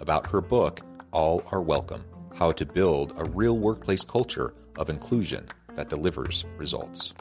about 0.00 0.26
her 0.28 0.40
book, 0.40 0.80
All 1.12 1.42
Are 1.52 1.62
Welcome 1.62 2.04
How 2.34 2.52
to 2.52 2.64
Build 2.66 3.12
a 3.16 3.24
Real 3.24 3.58
Workplace 3.58 4.04
Culture 4.04 4.54
of 4.76 4.90
Inclusion 4.90 5.48
that 5.74 5.88
Delivers 5.88 6.44
Results. 6.56 7.14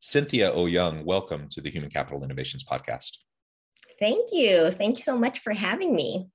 Cynthia 0.00 0.50
Owyoung, 0.52 1.04
welcome 1.04 1.48
to 1.50 1.60
the 1.60 1.70
Human 1.70 1.90
Capital 1.90 2.24
Innovations 2.24 2.64
Podcast. 2.64 3.18
Thank 4.00 4.28
you. 4.32 4.70
Thank 4.70 4.98
you 4.98 5.02
so 5.02 5.18
much 5.18 5.40
for 5.40 5.52
having 5.52 5.94
me. 5.94 6.28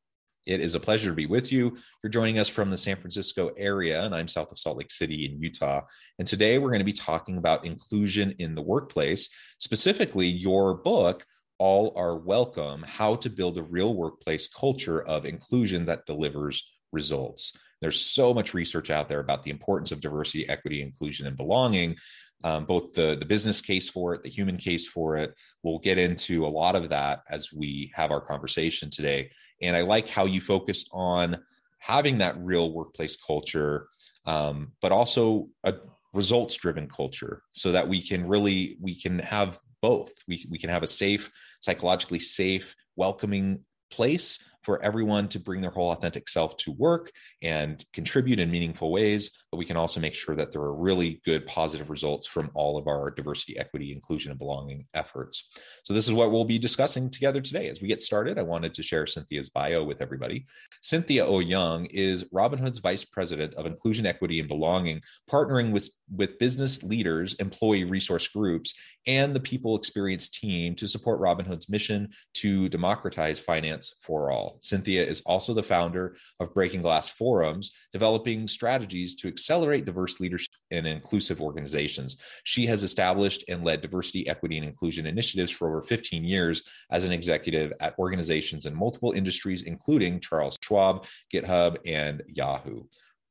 It 0.46 0.60
is 0.60 0.76
a 0.76 0.80
pleasure 0.80 1.10
to 1.10 1.16
be 1.16 1.26
with 1.26 1.54
you. 1.54 1.78
You're 2.04 2.12
joining 2.12 2.38
us 2.38 2.50
from 2.50 2.70
the 2.70 2.78
San 2.78 2.98
Francisco 2.98 3.52
area, 3.56 4.04
and 4.04 4.14
I'm 4.14 4.28
south 4.28 4.52
of 4.52 4.60
Salt 4.60 4.78
Lake 4.78 4.92
City 4.92 5.26
in 5.26 5.42
Utah. 5.42 5.84
And 6.20 6.28
today 6.28 6.58
we're 6.58 6.70
going 6.70 6.80
to 6.80 6.86
be 6.86 6.92
talking 6.92 7.38
about 7.38 7.66
inclusion 7.66 8.36
in 8.40 8.54
the 8.54 8.62
workplace, 8.62 9.30
specifically 9.60 10.28
your 10.28 10.76
book, 10.76 11.26
All 11.60 11.94
Are 11.96 12.18
Welcome 12.18 12.84
How 12.84 13.16
to 13.16 13.30
Build 13.30 13.58
a 13.58 13.64
Real 13.64 13.96
Workplace 13.96 14.50
Culture 14.50 15.02
of 15.02 15.26
Inclusion 15.26 15.86
that 15.86 16.06
Delivers 16.06 16.62
Results. 16.92 17.54
There's 17.84 18.02
so 18.02 18.34
much 18.34 18.54
research 18.54 18.90
out 18.90 19.10
there 19.10 19.20
about 19.20 19.44
the 19.44 19.52
importance 19.52 19.92
of 19.92 20.00
diversity, 20.00 20.48
equity, 20.48 20.82
inclusion, 20.82 21.28
and 21.28 21.38
belonging 21.38 21.98
um, 22.46 22.66
both 22.66 22.94
the, 22.94 23.18
the 23.20 23.26
business 23.26 23.62
case 23.62 23.90
for 23.90 24.14
it, 24.14 24.24
the 24.24 24.30
human 24.30 24.58
case 24.58 24.88
for 24.88 25.18
it. 25.18 25.34
We'll 25.64 25.80
get 25.80 25.98
into 25.98 26.46
a 26.46 26.48
lot 26.48 26.76
of 26.76 26.90
that 26.90 27.24
as 27.30 27.52
we 27.54 27.92
have 27.94 28.12
our 28.12 28.22
conversation 28.22 28.90
today. 28.90 29.32
And 29.62 29.76
I 29.76 29.82
like 29.82 30.10
how 30.10 30.26
you 30.26 30.42
focused 30.42 30.90
on 30.92 31.38
having 31.80 32.20
that 32.20 32.38
real 32.38 32.74
workplace 32.74 33.18
culture, 33.18 33.88
um, 34.26 34.72
but 34.82 34.92
also 34.92 35.50
a 35.64 35.76
results 36.14 36.56
driven 36.56 36.88
culture 36.88 37.42
so 37.52 37.72
that 37.72 37.88
we 37.88 38.02
can 38.02 38.28
really 38.28 38.78
we 38.80 38.96
can 38.96 39.20
have 39.20 39.60
both 39.82 40.14
we, 40.28 40.46
we 40.50 40.60
can 40.60 40.70
have 40.70 40.84
a 40.84 40.88
safe 40.88 41.32
psychologically 41.60 42.20
safe 42.20 42.76
welcoming 42.96 43.60
place 43.90 44.40
for 44.64 44.84
everyone 44.84 45.28
to 45.30 45.40
bring 45.40 45.62
their 45.62 45.72
whole 45.72 45.92
authentic 45.92 46.28
self 46.28 46.58
to 46.58 46.72
work 46.72 47.12
and 47.42 47.86
contribute 47.94 48.40
in 48.40 48.52
meaningful 48.52 48.92
ways. 48.92 49.32
But 49.52 49.58
we 49.58 49.66
can 49.66 49.78
also 49.78 50.00
make 50.00 50.14
sure 50.14 50.36
that 50.36 50.52
there 50.52 50.62
are 50.62 50.76
really 50.76 51.22
good 51.26 51.46
positive 51.46 51.90
results 51.90 52.28
from 52.28 52.50
all 52.54 52.78
of 52.78 52.88
our 52.88 53.12
diversity, 53.12 53.58
equity, 53.58 53.92
inclusion, 53.92 54.32
and 54.32 54.40
belonging 54.40 54.86
efforts. 54.94 55.50
So, 55.84 55.94
this 55.94 56.08
is 56.08 56.14
what 56.14 56.32
we'll 56.32 56.46
be 56.46 56.60
discussing 56.60 57.10
together 57.10 57.42
today. 57.42 57.70
As 57.70 57.82
we 57.82 57.88
get 57.88 58.02
started, 58.02 58.40
I 58.40 58.44
wanted 58.44 58.74
to 58.76 58.84
share 58.84 59.06
Cynthia's 59.06 59.50
bio 59.50 59.84
with 59.84 60.02
everybody. 60.02 60.46
Cynthia 60.82 61.26
Owyoung 61.26 61.88
is 61.92 62.24
Robinhood's 62.26 62.80
Vice 62.80 63.06
President 63.06 63.54
of 63.56 63.66
Inclusion, 63.66 64.06
Equity, 64.06 64.40
and 64.40 64.50
Belonging, 64.50 65.02
partnering 65.30 65.72
with, 65.72 65.90
with 66.16 66.40
business 66.40 66.84
leaders, 66.84 67.34
employee 67.36 67.84
resource 67.84 68.28
groups, 68.28 68.74
and 69.08 69.34
the 69.34 69.40
people 69.40 69.76
experience 69.76 70.30
team 70.30 70.76
to 70.76 70.88
support 70.88 71.20
Robinhood's 71.20 71.70
mission 71.70 72.10
to 72.36 72.70
democratize 72.70 73.40
finance 73.40 73.96
for 74.02 74.32
all. 74.32 74.53
Cynthia 74.60 75.06
is 75.06 75.22
also 75.22 75.54
the 75.54 75.64
founder 75.64 76.16
of 76.40 76.54
Breaking 76.54 76.82
Glass 76.82 77.10
Forums, 77.10 77.72
developing 77.92 78.48
strategies 78.48 79.16
to 79.16 79.28
accelerate 79.28 79.86
diverse 79.86 80.20
leadership 80.20 80.52
in 80.72 80.86
inclusive 80.86 81.42
organizations. 81.42 82.18
She 82.44 82.66
has 82.68 82.84
established 82.84 83.44
and 83.48 83.64
led 83.64 83.82
diversity, 83.82 84.28
equity, 84.28 84.58
and 84.58 84.66
inclusion 84.66 85.06
initiatives 85.06 85.52
for 85.52 85.68
over 85.68 85.82
15 85.82 86.24
years 86.24 86.64
as 86.92 87.04
an 87.04 87.12
executive 87.12 87.74
at 87.80 87.98
organizations 88.00 88.66
in 88.66 88.76
multiple 88.76 89.12
industries, 89.12 89.64
including 89.64 90.20
Charles 90.20 90.58
Schwab, 90.62 91.06
GitHub, 91.34 91.78
and 91.86 92.22
Yahoo. 92.28 92.84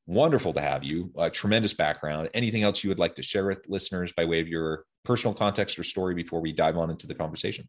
Wonderful 0.07 0.53
to 0.55 0.61
have 0.61 0.83
you. 0.83 1.13
A 1.17 1.31
tremendous 1.31 1.75
background. 1.75 2.29
Anything 2.35 2.63
else 2.63 2.83
you 2.83 2.91
would 2.91 2.99
like 2.99 3.15
to 3.17 3.23
share 3.23 3.47
with 3.47 3.65
listeners 3.69 4.13
by 4.17 4.25
way 4.25 4.41
of 4.41 4.49
your 4.49 4.85
personal 5.05 5.35
context 5.35 5.79
or 5.79 5.85
story 5.85 6.15
before 6.15 6.41
we 6.41 6.53
dive 6.53 6.77
on 6.77 6.91
into 6.91 7.07
the 7.07 7.15
conversation? 7.15 7.69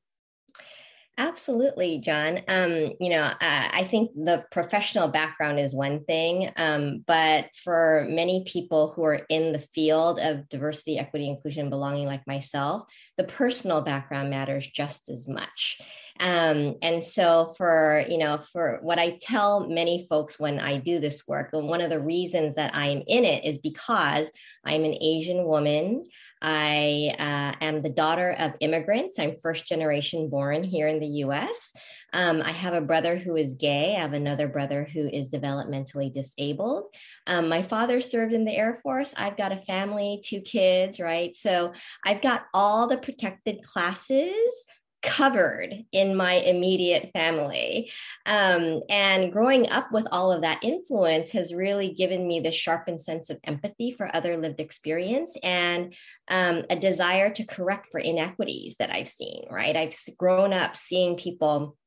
Absolutely, 1.20 2.00
John. 2.00 2.40
Um, 2.48 2.94
you 3.00 3.10
know, 3.10 3.22
uh, 3.22 3.36
I 3.40 3.88
think 3.90 4.10
the 4.16 4.46
professional 4.50 5.08
background 5.08 5.60
is 5.60 5.72
one 5.72 6.04
thing, 6.06 6.50
um, 6.58 7.04
but 7.06 7.50
for 7.64 8.08
many 8.10 8.44
people 8.48 8.92
who 8.92 9.04
are 9.04 9.22
in 9.30 9.52
the 9.54 9.60
field 9.60 10.20
of 10.20 10.50
diversity, 10.50 10.98
equity, 10.98 11.30
inclusion, 11.30 11.70
belonging, 11.70 12.08
like 12.08 12.26
myself, 12.26 12.88
the 13.18 13.26
personal 13.26 13.82
background 13.82 14.32
matters 14.32 14.66
just 14.66 15.08
as 15.08 15.28
much. 15.28 15.80
Um, 16.20 16.78
and 16.82 17.04
so, 17.04 17.54
for 17.58 18.04
you 18.10 18.18
know, 18.18 18.40
for 18.52 18.80
what 18.82 18.98
I 18.98 19.20
tell 19.22 19.68
many 19.70 20.08
folks 20.10 20.40
when 20.40 20.60
I 20.60 20.78
do 20.78 21.00
this 21.00 21.28
work, 21.28 21.50
one 21.52 21.82
of 21.82 21.92
the 21.92 22.02
reasons 22.02 22.56
that 22.56 22.76
I 22.76 22.88
am 22.88 23.04
in 23.06 23.24
it 23.24 23.46
is 23.46 23.60
because 23.60 24.32
I'm 24.66 24.84
an 24.84 24.98
Asian 25.00 25.46
woman. 25.46 26.06
I 26.44 27.16
uh, 27.18 27.64
am 27.64 27.80
the 27.80 27.90
daughter 27.90 28.36
of 28.38 28.54
immigrants. 28.60 29.18
I'm 29.18 29.40
first 29.40 29.66
generation 29.66 30.30
born 30.30 30.62
here 30.62 30.88
in 30.88 31.00
the 31.00 31.24
US. 31.24 31.72
Um, 32.12 32.42
I 32.44 32.52
have 32.52 32.74
a 32.74 32.82
brother 32.82 33.16
who 33.16 33.38
is 33.38 33.54
gay. 33.54 33.96
I 33.96 34.02
have 34.02 34.12
another 34.12 34.50
brother 34.50 34.84
who 34.84 35.08
is 35.08 35.30
developmentally 35.30 36.14
disabled. 36.14 36.94
Um, 37.26 37.48
my 37.48 37.64
father 37.64 38.02
served 38.02 38.34
in 38.34 38.44
the 38.44 38.56
Air 38.56 38.76
Force. 38.84 39.14
I've 39.16 39.38
got 39.38 39.54
a 39.54 39.58
family, 39.58 40.22
two 40.24 40.42
kids, 40.42 41.00
right? 41.00 41.36
So 41.38 41.72
I've 42.06 42.22
got 42.22 42.46
all 42.54 42.88
the 42.88 42.98
protected 42.98 43.64
classes 43.64 44.66
covered 45.04 45.86
in 45.92 46.16
my 46.16 46.34
immediate 46.34 47.12
family. 47.14 47.92
Um, 48.26 48.82
and 48.90 49.32
growing 49.32 49.70
up 49.70 49.92
with 49.92 50.08
all 50.12 50.32
of 50.32 50.42
that 50.42 50.64
influence 50.64 51.32
has 51.34 51.54
really 51.54 51.94
given 51.94 52.26
me 52.26 52.40
this 52.40 52.56
sharpened 52.56 53.02
sense 53.02 53.30
of 53.30 53.38
empathy 53.44 53.92
for 53.92 54.10
other 54.16 54.38
lived 54.38 54.60
experience 54.60 55.38
and 55.44 55.94
um, 56.30 56.64
a 56.70 56.76
desire 56.76 57.30
to 57.32 57.46
correct 57.46 57.90
for 57.92 58.00
inequities 58.00 58.78
that 58.80 58.96
I've 58.96 59.10
seen, 59.10 59.46
right? 59.52 59.76
I've 59.76 59.96
grown 60.18 60.54
up 60.54 60.76
seeing 60.76 61.18
people 61.18 61.78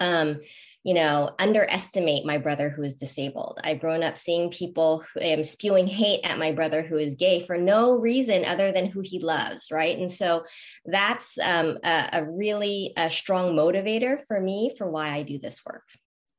um, 0.00 0.40
you 0.84 0.94
know, 0.94 1.30
underestimate 1.38 2.24
my 2.24 2.38
brother 2.38 2.70
who 2.70 2.82
is 2.82 2.94
disabled. 2.94 3.58
I've 3.64 3.80
grown 3.80 4.04
up 4.04 4.16
seeing 4.16 4.50
people 4.50 5.04
who 5.12 5.20
am 5.20 5.42
spewing 5.42 5.86
hate 5.86 6.20
at 6.22 6.38
my 6.38 6.52
brother 6.52 6.82
who 6.82 6.96
is 6.96 7.16
gay 7.16 7.40
for 7.40 7.58
no 7.58 7.98
reason 7.98 8.44
other 8.44 8.70
than 8.70 8.86
who 8.86 9.00
he 9.00 9.18
loves, 9.18 9.72
right? 9.72 9.98
And 9.98 10.10
so 10.10 10.44
that's 10.84 11.38
um, 11.38 11.78
a, 11.82 12.08
a 12.12 12.24
really 12.24 12.92
a 12.96 13.10
strong 13.10 13.56
motivator 13.56 14.20
for 14.28 14.40
me 14.40 14.74
for 14.78 14.88
why 14.88 15.08
I 15.08 15.22
do 15.22 15.38
this 15.38 15.60
work. 15.64 15.82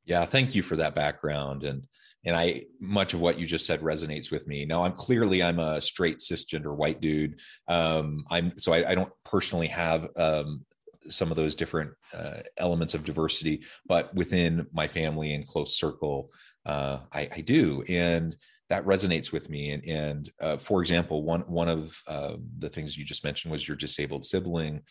Yeah, 0.06 0.24
thank 0.24 0.54
you 0.54 0.62
for 0.62 0.76
that 0.76 0.94
background 0.94 1.64
and 1.64 1.86
and 2.24 2.34
I 2.34 2.64
much 2.80 3.14
of 3.14 3.20
what 3.20 3.38
you 3.38 3.46
just 3.46 3.64
said 3.64 3.80
resonates 3.80 4.30
with 4.30 4.46
me. 4.46 4.64
Now 4.64 4.82
I'm 4.82 4.92
clearly 4.92 5.42
I'm 5.42 5.60
a 5.60 5.80
straight 5.80 6.18
cisgender 6.18 6.74
white 6.74 7.00
dude. 7.00 7.40
Um, 7.68 8.24
I'm 8.30 8.58
so 8.58 8.72
I, 8.72 8.90
I 8.90 8.94
don't 8.94 9.12
personally 9.24 9.68
have 9.68 10.08
um, 10.16 10.64
some 11.08 11.30
of 11.30 11.36
those 11.36 11.54
different 11.54 11.92
uh, 12.14 12.40
elements 12.56 12.94
of 12.94 13.04
diversity, 13.04 13.62
but 13.86 14.14
within 14.14 14.66
my 14.72 14.86
family 14.88 15.34
and 15.34 15.46
close 15.46 15.78
circle, 15.78 16.30
uh, 16.66 17.00
I, 17.12 17.28
I, 17.36 17.40
do. 17.40 17.82
And 17.88 18.36
that 18.68 18.84
resonates 18.84 19.32
with 19.32 19.48
me. 19.48 19.70
And, 19.70 19.84
and 19.86 20.32
uh, 20.40 20.56
for 20.58 20.80
example, 20.80 21.22
one 21.22 21.40
one 21.42 21.68
of 21.68 21.96
uh, 22.06 22.34
the 22.58 22.68
things 22.68 22.96
you 22.96 23.04
just 23.04 23.24
mentioned 23.24 23.50
was 23.50 23.66
your 23.66 23.76
disabled 23.76 24.24
sibling. 24.24 24.82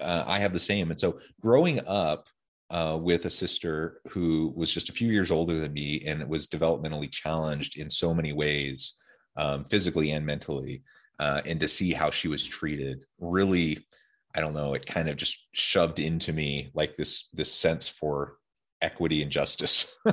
Uh, 0.00 0.24
I 0.26 0.38
have 0.38 0.52
the 0.52 0.58
same. 0.58 0.90
And 0.90 0.98
so 0.98 1.18
growing 1.40 1.80
up 1.86 2.26
uh, 2.70 2.98
with 3.00 3.26
a 3.26 3.30
sister 3.30 4.00
who 4.08 4.52
was 4.56 4.72
just 4.72 4.88
a 4.88 4.92
few 4.92 5.08
years 5.08 5.30
older 5.30 5.58
than 5.58 5.72
me 5.72 6.02
and 6.06 6.28
was 6.28 6.48
developmentally 6.48 7.10
challenged 7.10 7.78
in 7.78 7.88
so 7.88 8.12
many 8.12 8.32
ways, 8.32 8.94
um, 9.36 9.62
physically 9.64 10.12
and 10.12 10.26
mentally, 10.26 10.82
and 11.20 11.60
to 11.60 11.68
see 11.68 11.92
how 11.92 12.10
she 12.10 12.28
was 12.28 12.46
treated 12.46 13.04
really. 13.20 13.78
I 14.34 14.40
don't 14.40 14.54
know. 14.54 14.74
It 14.74 14.86
kind 14.86 15.08
of 15.08 15.16
just 15.16 15.38
shoved 15.52 15.98
into 15.98 16.32
me 16.32 16.70
like 16.74 16.96
this 16.96 17.28
this 17.32 17.52
sense 17.52 17.88
for 17.88 18.38
equity 18.84 19.22
and 19.22 19.30
justice 19.30 19.96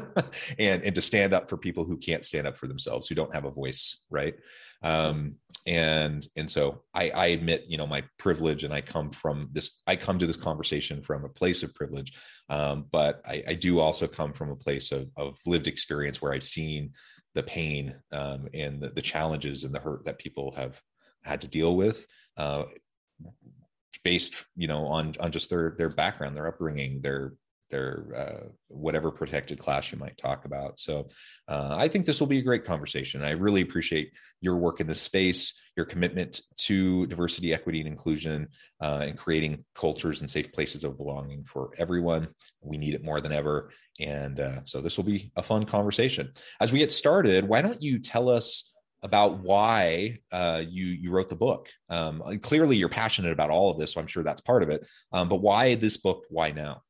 and 0.60 0.82
and 0.84 0.96
to 0.96 1.02
stand 1.02 1.34
up 1.34 1.50
for 1.50 1.58
people 1.58 1.84
who 1.84 1.98
can't 1.98 2.26
stand 2.26 2.48
up 2.48 2.58
for 2.58 2.68
themselves 2.68 3.08
who 3.08 3.14
don't 3.14 3.36
have 3.36 3.44
a 3.44 3.52
voice 3.52 4.04
right 4.10 4.36
um 4.84 5.36
and 5.68 6.28
and 6.38 6.50
so 6.50 6.82
i 6.94 7.10
i 7.10 7.26
admit 7.28 7.66
you 7.68 7.78
know 7.78 7.86
my 7.86 8.02
privilege 8.18 8.64
and 8.64 8.74
i 8.74 8.80
come 8.80 9.12
from 9.12 9.50
this 9.52 9.82
i 9.88 9.96
come 9.96 10.18
to 10.18 10.26
this 10.26 10.38
conversation 10.38 11.02
from 11.02 11.26
a 11.26 11.30
place 11.30 11.64
of 11.64 11.76
privilege 11.76 12.14
um 12.50 12.86
but 12.92 13.22
i 13.26 13.44
i 13.48 13.54
do 13.54 13.80
also 13.80 14.08
come 14.08 14.32
from 14.32 14.50
a 14.50 14.56
place 14.56 14.92
of 14.92 15.10
of 15.18 15.38
lived 15.46 15.68
experience 15.68 16.22
where 16.22 16.34
i've 16.34 16.44
seen 16.44 16.92
the 17.36 17.44
pain 17.44 17.94
um 18.14 18.48
and 18.54 18.82
the, 18.82 18.90
the 18.90 19.02
challenges 19.02 19.66
and 19.66 19.76
the 19.76 19.80
hurt 19.80 20.06
that 20.06 20.18
people 20.18 20.54
have 20.56 20.80
had 21.24 21.42
to 21.42 21.48
deal 21.48 21.76
with 21.76 22.08
uh 22.38 22.64
based 24.04 24.46
you 24.56 24.68
know 24.68 24.86
on 24.86 25.16
on 25.20 25.32
just 25.32 25.50
their 25.50 25.76
their 25.78 25.90
background 25.90 26.36
their 26.36 26.48
upbringing 26.48 27.02
their 27.02 27.34
their 27.72 28.06
uh, 28.16 28.48
whatever 28.68 29.10
protected 29.10 29.58
class 29.58 29.92
you 29.92 29.98
might 29.98 30.18
talk 30.18 30.46
about. 30.46 30.80
So 30.80 31.08
uh, 31.48 31.76
I 31.80 31.88
think 31.88 32.06
this 32.06 32.20
will 32.20 32.28
be 32.28 32.38
a 32.38 32.44
great 32.44 32.66
conversation. 32.66 33.24
I 33.24 33.32
really 33.32 33.62
appreciate 33.62 34.12
your 34.42 34.58
work 34.58 34.80
in 34.80 34.88
this 34.88 35.02
space, 35.02 35.54
your 35.76 35.86
commitment 35.86 36.42
to 36.58 37.08
diversity, 37.08 37.54
equity, 37.54 37.80
and 37.80 37.88
inclusion, 37.88 38.50
uh, 38.82 39.06
and 39.08 39.18
creating 39.18 39.64
cultures 39.74 40.22
and 40.22 40.30
safe 40.30 40.52
places 40.52 40.84
of 40.84 40.98
belonging 40.98 41.44
for 41.46 41.72
everyone. 41.78 42.28
We 42.62 42.78
need 42.78 42.94
it 42.94 43.04
more 43.04 43.22
than 43.22 43.32
ever. 43.32 43.72
And 44.00 44.40
uh, 44.40 44.62
so 44.66 44.82
this 44.82 44.98
will 44.98 45.06
be 45.06 45.32
a 45.36 45.44
fun 45.44 45.66
conversation. 45.66 46.32
As 46.60 46.72
we 46.72 46.80
get 46.80 46.92
started, 46.92 47.48
why 47.48 47.62
don't 47.62 47.82
you 47.82 47.98
tell 47.98 48.30
us? 48.30 48.68
About 49.04 49.40
why 49.40 50.18
uh, 50.32 50.64
you 50.68 50.86
you 50.86 51.12
wrote 51.12 51.30
the 51.30 51.36
book. 51.36 51.70
Um, 51.90 52.22
clearly, 52.42 52.78
you're 52.78 52.90
passionate 52.90 53.32
about 53.32 53.50
all 53.50 53.72
of 53.72 53.78
this, 53.78 53.94
so 53.94 54.02
I'm 54.02 54.08
sure 54.08 54.24
that's 54.24 54.42
part 54.42 54.64
of 54.64 54.70
it. 54.70 54.88
Um, 55.12 55.30
but 55.30 55.42
why 55.42 55.76
this 55.76 55.98
book? 55.98 56.24
Why 56.30 56.52
now? 56.52 56.82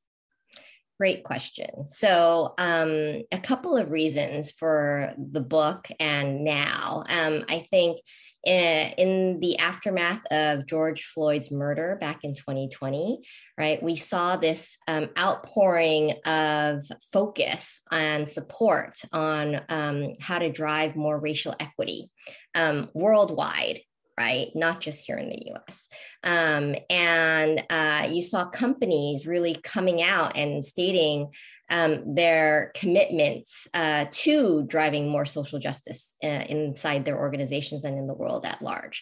Great 1.00 1.24
question. 1.24 1.88
So, 1.88 2.54
um, 2.60 3.24
a 3.32 3.40
couple 3.42 3.76
of 3.76 3.90
reasons 3.90 4.52
for 4.52 5.14
the 5.18 5.42
book 5.42 5.88
and 6.00 6.44
now. 6.44 7.04
Um, 7.10 7.44
I 7.50 7.66
think 7.72 8.02
in, 8.44 9.36
eh, 9.36 9.38
the 9.40 9.60
aftermath 9.60 10.22
of 10.32 10.66
George 10.66 11.06
Floyd's 11.06 11.52
murder 11.52 11.98
back 12.00 12.20
in 12.24 12.34
2020, 12.34 13.20
right, 13.58 13.82
we 13.82 13.96
saw 13.96 14.38
this 14.38 14.78
um, 14.88 15.10
outpouring 15.18 16.14
of 16.26 16.84
focus 17.14 17.82
and 17.92 18.28
support 18.28 19.00
on 19.14 19.62
um, 19.70 20.16
how 20.20 20.40
to 20.40 20.52
drive 20.52 20.96
more 20.96 21.20
racial 21.20 21.56
equity 21.60 22.10
um, 22.56 22.90
worldwide 22.94 23.82
right? 24.20 24.50
Not 24.54 24.82
just 24.82 25.08
here 25.08 25.18
in 25.18 25.30
the 25.30 25.52
US. 25.54 25.88
Um, 26.24 26.76
and 26.90 27.64
uh, 27.70 28.08
you 28.12 28.22
saw 28.22 28.46
companies 28.46 29.26
really 29.26 29.56
coming 29.64 30.04
out 30.04 30.38
and 30.38 30.64
stating 30.64 31.30
um, 31.72 32.16
their 32.16 32.72
commitments 32.76 33.68
uh, 33.74 34.06
to 34.12 34.64
driving 34.64 35.10
more 35.10 35.26
social 35.26 35.58
justice 35.58 36.16
uh, 36.24 36.28
inside 36.28 37.06
their 37.06 37.18
organizations 37.18 37.86
and 37.86 37.98
in 37.98 38.08
the 38.08 38.14
world 38.14 38.46
at 38.46 38.62
large. 38.62 39.02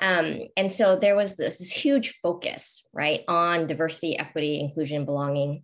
Um, 0.00 0.40
and 0.56 0.72
so 0.72 0.96
there 0.96 1.14
was 1.14 1.36
this, 1.36 1.58
this 1.58 1.70
huge 1.70 2.18
focus, 2.22 2.82
right, 2.92 3.20
on 3.28 3.66
diversity, 3.66 4.18
equity, 4.18 4.58
inclusion, 4.58 5.04
belonging 5.04 5.62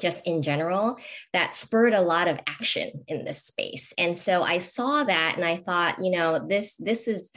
just 0.00 0.26
in 0.26 0.42
general 0.42 0.98
that 1.32 1.54
spurred 1.54 1.94
a 1.94 2.00
lot 2.00 2.26
of 2.26 2.40
action 2.48 3.04
in 3.06 3.22
this 3.22 3.44
space 3.44 3.92
and 3.96 4.18
so 4.18 4.42
i 4.42 4.58
saw 4.58 5.04
that 5.04 5.34
and 5.36 5.44
i 5.44 5.56
thought 5.56 6.02
you 6.02 6.10
know 6.10 6.44
this 6.48 6.74
this 6.80 7.06
is 7.06 7.30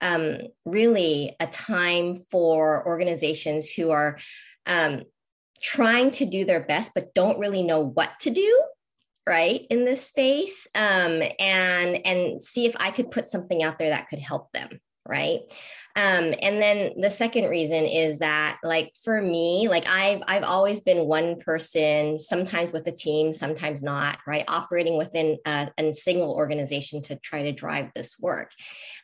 um, 0.00 0.38
really 0.64 1.36
a 1.38 1.46
time 1.46 2.16
for 2.30 2.86
organizations 2.86 3.70
who 3.70 3.90
are 3.90 4.18
um, 4.64 5.02
trying 5.60 6.10
to 6.10 6.24
do 6.24 6.44
their 6.44 6.60
best 6.60 6.92
but 6.94 7.14
don't 7.14 7.38
really 7.38 7.62
know 7.62 7.80
what 7.80 8.10
to 8.20 8.30
do 8.30 8.62
right 9.28 9.66
in 9.70 9.84
this 9.84 10.06
space 10.06 10.66
um, 10.74 11.22
and 11.38 12.06
and 12.06 12.42
see 12.42 12.66
if 12.66 12.74
i 12.80 12.90
could 12.90 13.10
put 13.10 13.28
something 13.28 13.62
out 13.62 13.78
there 13.78 13.90
that 13.90 14.08
could 14.08 14.20
help 14.20 14.50
them 14.52 14.80
right? 15.08 15.40
Um, 15.96 16.32
and 16.42 16.62
then 16.62 17.00
the 17.00 17.10
second 17.10 17.48
reason 17.48 17.84
is 17.84 18.18
that 18.18 18.58
like 18.62 18.92
for 19.02 19.20
me 19.20 19.66
like 19.68 19.88
i've 19.88 20.22
i've 20.28 20.44
always 20.44 20.80
been 20.80 21.06
one 21.06 21.40
person 21.40 22.20
sometimes 22.20 22.70
with 22.70 22.86
a 22.86 22.92
team 22.92 23.32
sometimes 23.32 23.82
not 23.82 24.18
right 24.26 24.44
operating 24.46 24.96
within 24.96 25.38
a, 25.44 25.68
a 25.76 25.92
single 25.92 26.34
organization 26.34 27.02
to 27.02 27.16
try 27.16 27.42
to 27.42 27.52
drive 27.52 27.90
this 27.94 28.16
work. 28.20 28.52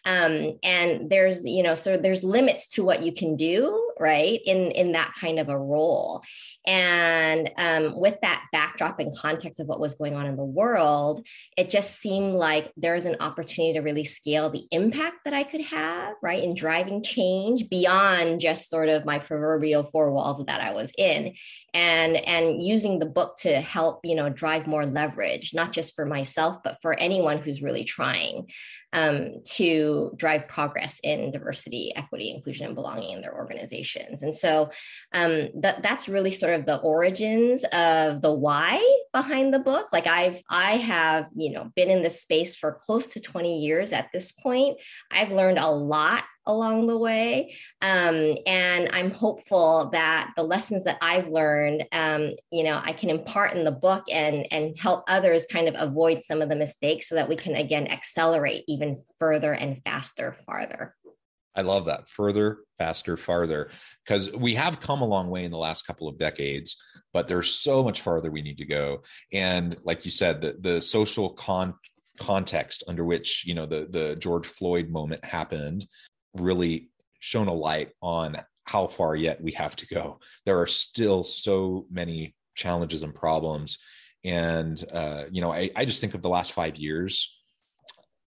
Um, 0.04 0.58
and 0.62 1.10
there's 1.10 1.42
you 1.42 1.64
know 1.64 1.74
so 1.74 1.96
there's 1.96 2.22
limits 2.22 2.68
to 2.68 2.84
what 2.84 3.02
you 3.02 3.12
can 3.12 3.34
do 3.34 3.83
right? 3.98 4.40
In 4.46 4.70
in 4.72 4.92
that 4.92 5.12
kind 5.18 5.38
of 5.38 5.48
a 5.48 5.58
role. 5.58 6.22
And 6.66 7.50
um, 7.58 7.98
with 7.98 8.20
that 8.22 8.46
backdrop 8.52 8.98
and 9.00 9.16
context 9.16 9.60
of 9.60 9.66
what 9.66 9.80
was 9.80 9.94
going 9.94 10.14
on 10.14 10.26
in 10.26 10.36
the 10.36 10.44
world 10.44 11.26
it 11.56 11.70
just 11.70 12.00
seemed 12.00 12.34
like 12.34 12.72
there's 12.76 13.04
an 13.04 13.16
opportunity 13.20 13.74
to 13.74 13.80
really 13.80 14.04
scale 14.04 14.50
the 14.50 14.66
impact 14.70 15.16
that 15.24 15.34
i 15.34 15.42
could 15.42 15.60
have 15.60 16.14
right 16.22 16.42
in 16.42 16.54
driving 16.54 17.02
change 17.02 17.68
beyond 17.68 18.40
just 18.40 18.70
sort 18.70 18.88
of 18.88 19.04
my 19.04 19.18
proverbial 19.18 19.84
four 19.84 20.10
walls 20.10 20.42
that 20.46 20.60
i 20.60 20.72
was 20.72 20.92
in. 20.98 21.34
And 21.72 22.16
and 22.16 22.62
using 22.62 22.98
the 22.98 23.06
book 23.06 23.36
to 23.38 23.60
help 23.60 24.00
you 24.04 24.14
know 24.14 24.28
drive 24.28 24.66
more 24.66 24.86
leverage 24.86 25.52
not 25.54 25.72
just 25.72 25.94
for 25.94 26.06
myself 26.06 26.58
but 26.62 26.78
for 26.80 26.94
anyone 26.94 27.38
who's 27.38 27.62
really 27.62 27.84
trying 27.84 28.48
um, 28.94 29.42
to 29.44 30.12
drive 30.16 30.48
progress 30.48 31.00
in 31.02 31.32
diversity, 31.32 31.92
equity, 31.94 32.30
inclusion, 32.30 32.66
and 32.66 32.74
belonging 32.74 33.10
in 33.10 33.20
their 33.20 33.34
organizations. 33.34 34.22
And 34.22 34.34
so 34.34 34.70
um, 35.12 35.48
that, 35.56 35.82
that's 35.82 36.08
really 36.08 36.30
sort 36.30 36.54
of 36.54 36.64
the 36.64 36.78
origins 36.78 37.64
of 37.72 38.22
the 38.22 38.32
why 38.32 38.80
behind 39.12 39.52
the 39.52 39.58
book. 39.58 39.88
Like 39.92 40.06
I've 40.06 40.40
I 40.48 40.76
have 40.76 41.26
you 41.34 41.52
know 41.52 41.72
been 41.74 41.90
in 41.90 42.02
this 42.02 42.22
space 42.22 42.56
for 42.56 42.78
close 42.80 43.08
to 43.08 43.20
20 43.20 43.60
years 43.60 43.92
at 43.92 44.10
this 44.12 44.32
point. 44.32 44.78
I've 45.10 45.32
learned 45.32 45.58
a 45.58 45.70
lot 45.70 46.22
along 46.46 46.86
the 46.86 46.96
way. 46.96 47.54
Um, 47.82 48.36
and 48.46 48.88
I'm 48.92 49.10
hopeful 49.10 49.90
that 49.92 50.32
the 50.36 50.42
lessons 50.42 50.84
that 50.84 50.98
I've 51.00 51.28
learned, 51.28 51.86
um, 51.92 52.32
you 52.50 52.64
know, 52.64 52.80
I 52.82 52.92
can 52.92 53.10
impart 53.10 53.54
in 53.54 53.64
the 53.64 53.72
book 53.72 54.04
and, 54.12 54.46
and 54.50 54.78
help 54.78 55.04
others 55.08 55.46
kind 55.46 55.68
of 55.68 55.74
avoid 55.78 56.22
some 56.22 56.42
of 56.42 56.48
the 56.48 56.56
mistakes 56.56 57.08
so 57.08 57.14
that 57.14 57.28
we 57.28 57.36
can, 57.36 57.54
again, 57.54 57.88
accelerate 57.88 58.64
even 58.68 59.02
further 59.18 59.52
and 59.52 59.80
faster, 59.84 60.36
farther. 60.46 60.94
I 61.56 61.62
love 61.62 61.86
that. 61.86 62.08
Further, 62.08 62.58
faster, 62.78 63.16
farther, 63.16 63.70
because 64.04 64.32
we 64.32 64.54
have 64.54 64.80
come 64.80 65.02
a 65.02 65.06
long 65.06 65.30
way 65.30 65.44
in 65.44 65.52
the 65.52 65.58
last 65.58 65.86
couple 65.86 66.08
of 66.08 66.18
decades, 66.18 66.76
but 67.12 67.28
there's 67.28 67.54
so 67.54 67.82
much 67.82 68.00
farther 68.00 68.30
we 68.30 68.42
need 68.42 68.58
to 68.58 68.64
go. 68.64 69.02
And 69.32 69.76
like 69.84 70.04
you 70.04 70.10
said, 70.10 70.40
the, 70.40 70.56
the 70.58 70.80
social 70.80 71.30
con 71.30 71.74
context 72.20 72.84
under 72.86 73.04
which 73.04 73.44
you 73.44 73.54
know 73.54 73.66
the 73.66 73.88
the 73.90 74.14
George 74.16 74.46
Floyd 74.46 74.88
moment 74.88 75.24
happened 75.24 75.84
really 76.34 76.90
shone 77.20 77.48
a 77.48 77.54
light 77.54 77.92
on 78.02 78.36
how 78.66 78.86
far 78.86 79.14
yet 79.14 79.42
we 79.42 79.52
have 79.52 79.76
to 79.76 79.86
go. 79.86 80.20
There 80.46 80.60
are 80.60 80.66
still 80.66 81.22
so 81.22 81.86
many 81.90 82.34
challenges 82.54 83.02
and 83.02 83.14
problems. 83.14 83.78
And, 84.24 84.82
uh, 84.92 85.24
you 85.30 85.40
know, 85.40 85.52
I, 85.52 85.70
I 85.76 85.84
just 85.84 86.00
think 86.00 86.14
of 86.14 86.22
the 86.22 86.28
last 86.30 86.52
five 86.52 86.76
years 86.76 87.30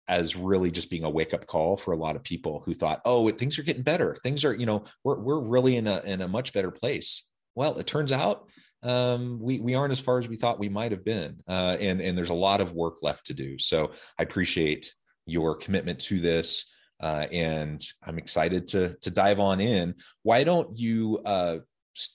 as 0.08 0.36
really 0.36 0.70
just 0.70 0.90
being 0.90 1.04
a 1.04 1.10
wake 1.10 1.32
up 1.32 1.46
call 1.46 1.76
for 1.76 1.92
a 1.92 1.96
lot 1.96 2.16
of 2.16 2.22
people 2.22 2.62
who 2.66 2.74
thought, 2.74 3.00
oh, 3.04 3.30
things 3.30 3.58
are 3.58 3.62
getting 3.62 3.82
better. 3.82 4.16
Things 4.22 4.44
are, 4.44 4.54
you 4.54 4.66
know, 4.66 4.84
we're, 5.02 5.18
we're 5.18 5.40
really 5.40 5.76
in 5.76 5.86
a, 5.86 6.02
in 6.04 6.20
a 6.20 6.28
much 6.28 6.52
better 6.52 6.70
place. 6.70 7.26
Well, 7.54 7.78
it 7.78 7.86
turns 7.86 8.12
out 8.12 8.48
um, 8.82 9.38
we, 9.40 9.60
we 9.60 9.74
aren't 9.74 9.92
as 9.92 10.00
far 10.00 10.18
as 10.18 10.28
we 10.28 10.36
thought 10.36 10.58
we 10.58 10.68
might 10.68 10.92
have 10.92 11.04
been. 11.04 11.38
Uh, 11.48 11.76
and, 11.80 12.00
and 12.00 12.18
there's 12.18 12.28
a 12.28 12.34
lot 12.34 12.60
of 12.60 12.72
work 12.72 12.98
left 13.02 13.26
to 13.26 13.34
do. 13.34 13.58
So 13.58 13.92
I 14.18 14.24
appreciate 14.24 14.92
your 15.26 15.56
commitment 15.56 16.00
to 16.00 16.20
this. 16.20 16.66
Uh, 17.04 17.26
and 17.30 17.84
I'm 18.02 18.16
excited 18.16 18.66
to 18.68 18.96
to 19.02 19.10
dive 19.10 19.38
on 19.38 19.60
in. 19.60 19.94
Why 20.22 20.42
don't 20.42 20.78
you 20.78 21.20
uh, 21.26 21.58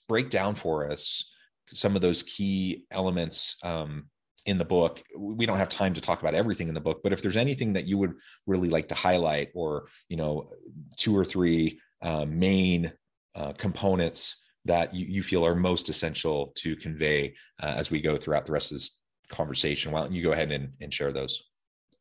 break 0.07 0.31
down 0.31 0.55
for 0.55 0.89
us 0.89 1.31
some 1.71 1.95
of 1.95 2.01
those 2.01 2.23
key 2.23 2.87
elements 2.89 3.55
um, 3.61 4.09
in 4.47 4.57
the 4.57 4.65
book? 4.65 5.03
We 5.15 5.45
don't 5.45 5.59
have 5.59 5.69
time 5.69 5.93
to 5.93 6.01
talk 6.01 6.21
about 6.21 6.33
everything 6.33 6.69
in 6.69 6.73
the 6.73 6.81
book, 6.81 7.01
but 7.03 7.13
if 7.13 7.21
there's 7.21 7.37
anything 7.37 7.73
that 7.73 7.87
you 7.87 7.99
would 7.99 8.15
really 8.47 8.67
like 8.67 8.87
to 8.87 8.95
highlight, 8.95 9.49
or 9.53 9.89
you 10.07 10.17
know, 10.17 10.49
two 10.97 11.15
or 11.15 11.23
three 11.23 11.79
uh, 12.01 12.25
main 12.27 12.91
uh, 13.35 13.53
components 13.53 14.43
that 14.65 14.95
you, 14.95 15.05
you, 15.05 15.21
feel 15.21 15.45
are 15.45 15.55
most 15.55 15.89
essential 15.89 16.51
to 16.55 16.75
convey 16.75 17.35
uh, 17.61 17.75
as 17.77 17.91
we 17.91 18.01
go 18.01 18.17
throughout 18.17 18.47
the 18.47 18.51
rest 18.51 18.71
of 18.71 18.75
this 18.77 18.97
conversation, 19.29 19.91
why 19.91 20.01
don't 20.01 20.13
you 20.13 20.23
go 20.23 20.31
ahead 20.31 20.51
and, 20.51 20.73
and 20.81 20.91
share 20.91 21.11
those? 21.11 21.48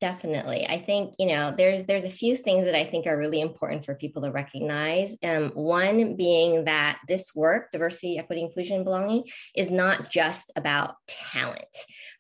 Definitely. 0.01 0.65
I 0.69 0.79
think, 0.79 1.15
you 1.19 1.27
know, 1.27 1.53
there's 1.57 1.85
there's 1.87 2.05
a 2.05 2.11
few 2.11 2.37
things 2.37 2.67
that 2.67 2.77
I 2.77 2.85
think 2.85 3.07
are 3.09 3.19
really 3.19 3.41
important 3.41 3.85
for 3.85 3.97
people 3.97 4.23
to 4.23 4.31
recognize. 4.31 5.17
Um, 5.25 5.51
one 5.55 6.15
being 6.15 6.67
that 6.67 7.01
this 7.09 7.35
work, 7.35 7.73
diversity, 7.73 8.17
equity, 8.17 8.43
inclusion, 8.43 8.85
belonging, 8.85 9.25
is 9.57 9.73
not 9.73 10.09
just 10.09 10.53
about 10.55 10.95
talent. 11.09 11.65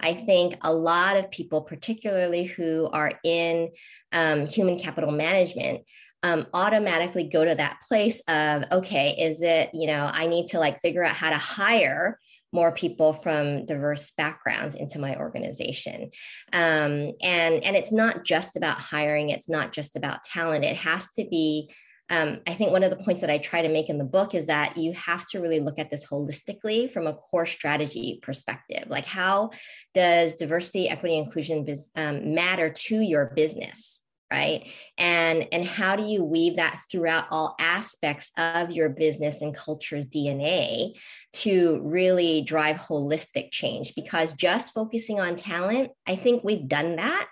I 0.00 0.14
think 0.14 0.56
a 0.62 0.74
lot 0.74 1.18
of 1.18 1.30
people, 1.30 1.62
particularly 1.62 2.44
who 2.44 2.88
are 2.92 3.12
in 3.22 3.70
um, 4.10 4.48
human 4.48 4.76
capital 4.80 5.12
management, 5.12 5.82
um, 6.24 6.48
automatically 6.52 7.28
go 7.28 7.44
to 7.44 7.54
that 7.54 7.78
place 7.86 8.20
of, 8.26 8.64
okay, 8.72 9.10
is 9.20 9.40
it, 9.40 9.70
you 9.72 9.86
know, 9.86 10.10
I 10.12 10.26
need 10.26 10.48
to 10.48 10.58
like 10.58 10.80
figure 10.80 11.04
out 11.04 11.14
how 11.14 11.30
to 11.30 11.38
hire 11.38 12.18
more 12.52 12.72
people 12.72 13.12
from 13.12 13.66
diverse 13.66 14.10
backgrounds 14.12 14.74
into 14.74 14.98
my 14.98 15.16
organization 15.16 16.10
um, 16.52 17.12
and 17.22 17.64
and 17.64 17.76
it's 17.76 17.92
not 17.92 18.24
just 18.24 18.56
about 18.56 18.78
hiring 18.78 19.30
it's 19.30 19.48
not 19.48 19.72
just 19.72 19.96
about 19.96 20.24
talent 20.24 20.64
it 20.64 20.76
has 20.76 21.10
to 21.12 21.26
be 21.30 21.70
um, 22.10 22.38
I 22.46 22.54
think 22.54 22.72
one 22.72 22.82
of 22.82 22.90
the 22.90 22.96
points 22.96 23.20
that 23.20 23.30
I 23.30 23.38
try 23.38 23.60
to 23.60 23.68
make 23.68 23.90
in 23.90 23.98
the 23.98 24.04
book 24.04 24.34
is 24.34 24.46
that 24.46 24.76
you 24.78 24.92
have 24.94 25.26
to 25.26 25.40
really 25.40 25.60
look 25.60 25.78
at 25.78 25.90
this 25.90 26.06
holistically 26.06 26.90
from 26.90 27.06
a 27.06 27.12
core 27.12 27.44
strategy 27.44 28.18
perspective. 28.22 28.84
Like, 28.88 29.04
how 29.04 29.50
does 29.94 30.36
diversity, 30.36 30.88
equity, 30.88 31.18
inclusion 31.18 31.66
um, 31.96 32.34
matter 32.34 32.70
to 32.70 33.00
your 33.00 33.26
business? 33.36 34.00
Right? 34.30 34.68
And 34.96 35.46
and 35.52 35.64
how 35.64 35.96
do 35.96 36.02
you 36.02 36.22
weave 36.24 36.56
that 36.56 36.80
throughout 36.90 37.26
all 37.30 37.56
aspects 37.58 38.30
of 38.36 38.70
your 38.70 38.88
business 38.88 39.40
and 39.40 39.54
culture's 39.54 40.06
dna 40.06 40.92
to 41.32 41.80
really 41.82 42.42
drive 42.42 42.76
holistic 42.76 43.50
change? 43.50 43.94
Because 43.94 44.34
just 44.34 44.74
focusing 44.74 45.20
on 45.20 45.36
talent 45.36 45.90
i 46.06 46.16
think 46.16 46.44
we've 46.44 46.68
done 46.68 46.96
that 46.96 47.28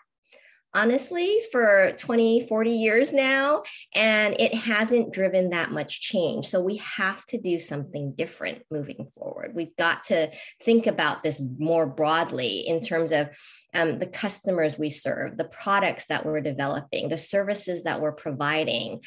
honestly 0.77 1.41
for 1.51 1.93
20 1.97 2.47
40 2.47 2.71
years 2.71 3.13
now 3.13 3.63
and 3.95 4.39
it 4.39 4.55
hasn't 4.55 5.13
driven 5.13 5.51
that 5.51 5.73
much 5.73 6.03
change. 6.03 6.47
So 6.47 6.61
we 6.61 6.77
have 6.77 7.25
to 7.27 7.41
do 7.41 7.59
something 7.59 8.13
different 8.13 8.63
moving 8.71 9.09
forward. 9.17 9.53
We've 9.55 9.75
got 9.77 10.03
to 10.05 10.31
think 10.65 10.87
about 10.87 11.23
this 11.23 11.41
more 11.59 11.87
broadly 11.87 12.69
in 12.69 12.81
terms 12.81 13.11
of 13.11 13.31
um, 13.77 13.99
the 13.99 14.07
customers 14.07 14.79
we 14.79 14.89
serve, 14.89 15.37
the 15.37 15.45
products 15.45 16.07
that 16.07 16.25
we're 16.25 16.41
developing, 16.41 17.09
the 17.09 17.19
services 17.19 17.85
that 17.85 18.01
we're 18.01 18.13
providing. 18.13 19.01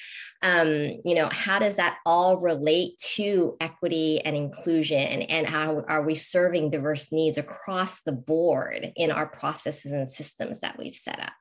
Um, 0.43 0.69
you 1.03 1.15
know, 1.15 1.27
how 1.31 1.59
does 1.59 1.75
that 1.75 1.97
all 2.05 2.37
relate 2.37 2.97
to 3.15 3.57
equity 3.59 4.21
and 4.21 4.35
inclusion? 4.35 5.23
And 5.23 5.47
how 5.47 5.83
are 5.87 6.03
we 6.03 6.13
serving 6.13 6.69
diverse 6.69 7.11
needs 7.11 7.37
across 7.37 8.01
the 8.03 8.11
board 8.11 8.91
in 8.95 9.11
our 9.11 9.27
processes 9.27 9.91
and 9.91 10.09
systems 10.09 10.59
that 10.59 10.77
we've 10.77 10.95
set 10.95 11.19
up? 11.19 11.33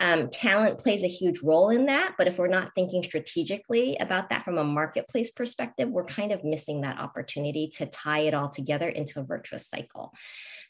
Um, 0.00 0.28
talent 0.28 0.78
plays 0.78 1.02
a 1.02 1.08
huge 1.08 1.42
role 1.42 1.70
in 1.70 1.86
that, 1.86 2.14
but 2.18 2.26
if 2.26 2.38
we're 2.38 2.48
not 2.48 2.72
thinking 2.74 3.02
strategically 3.02 3.96
about 3.98 4.28
that 4.30 4.44
from 4.44 4.58
a 4.58 4.64
marketplace 4.64 5.30
perspective, 5.30 5.88
we're 5.88 6.04
kind 6.04 6.32
of 6.32 6.44
missing 6.44 6.82
that 6.82 6.98
opportunity 6.98 7.68
to 7.76 7.86
tie 7.86 8.20
it 8.20 8.34
all 8.34 8.50
together 8.50 8.88
into 8.88 9.20
a 9.20 9.24
virtuous 9.24 9.68
cycle. 9.68 10.12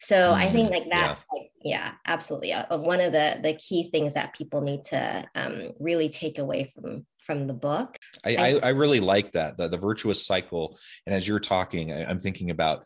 So 0.00 0.16
mm, 0.16 0.34
I 0.34 0.50
think 0.50 0.70
like 0.70 0.88
that's 0.90 1.24
yeah. 1.32 1.38
like 1.38 1.50
yeah, 1.62 1.85
absolutely 2.06 2.52
uh, 2.52 2.64
uh, 2.70 2.78
one 2.78 3.00
of 3.00 3.12
the 3.12 3.38
the 3.42 3.54
key 3.54 3.90
things 3.90 4.14
that 4.14 4.34
people 4.34 4.60
need 4.60 4.84
to 4.84 5.24
um, 5.34 5.72
really 5.78 6.08
take 6.08 6.38
away 6.38 6.72
from 6.74 7.06
from 7.26 7.46
the 7.46 7.52
book. 7.52 7.96
I, 8.24 8.36
I, 8.36 8.60
I 8.62 8.68
really 8.68 9.00
like 9.00 9.32
that 9.32 9.56
the, 9.56 9.68
the 9.68 9.76
virtuous 9.76 10.24
cycle. 10.24 10.78
And 11.06 11.14
as 11.14 11.26
you're 11.26 11.40
talking, 11.40 11.92
I, 11.92 12.08
am 12.08 12.20
thinking 12.20 12.50
about 12.50 12.84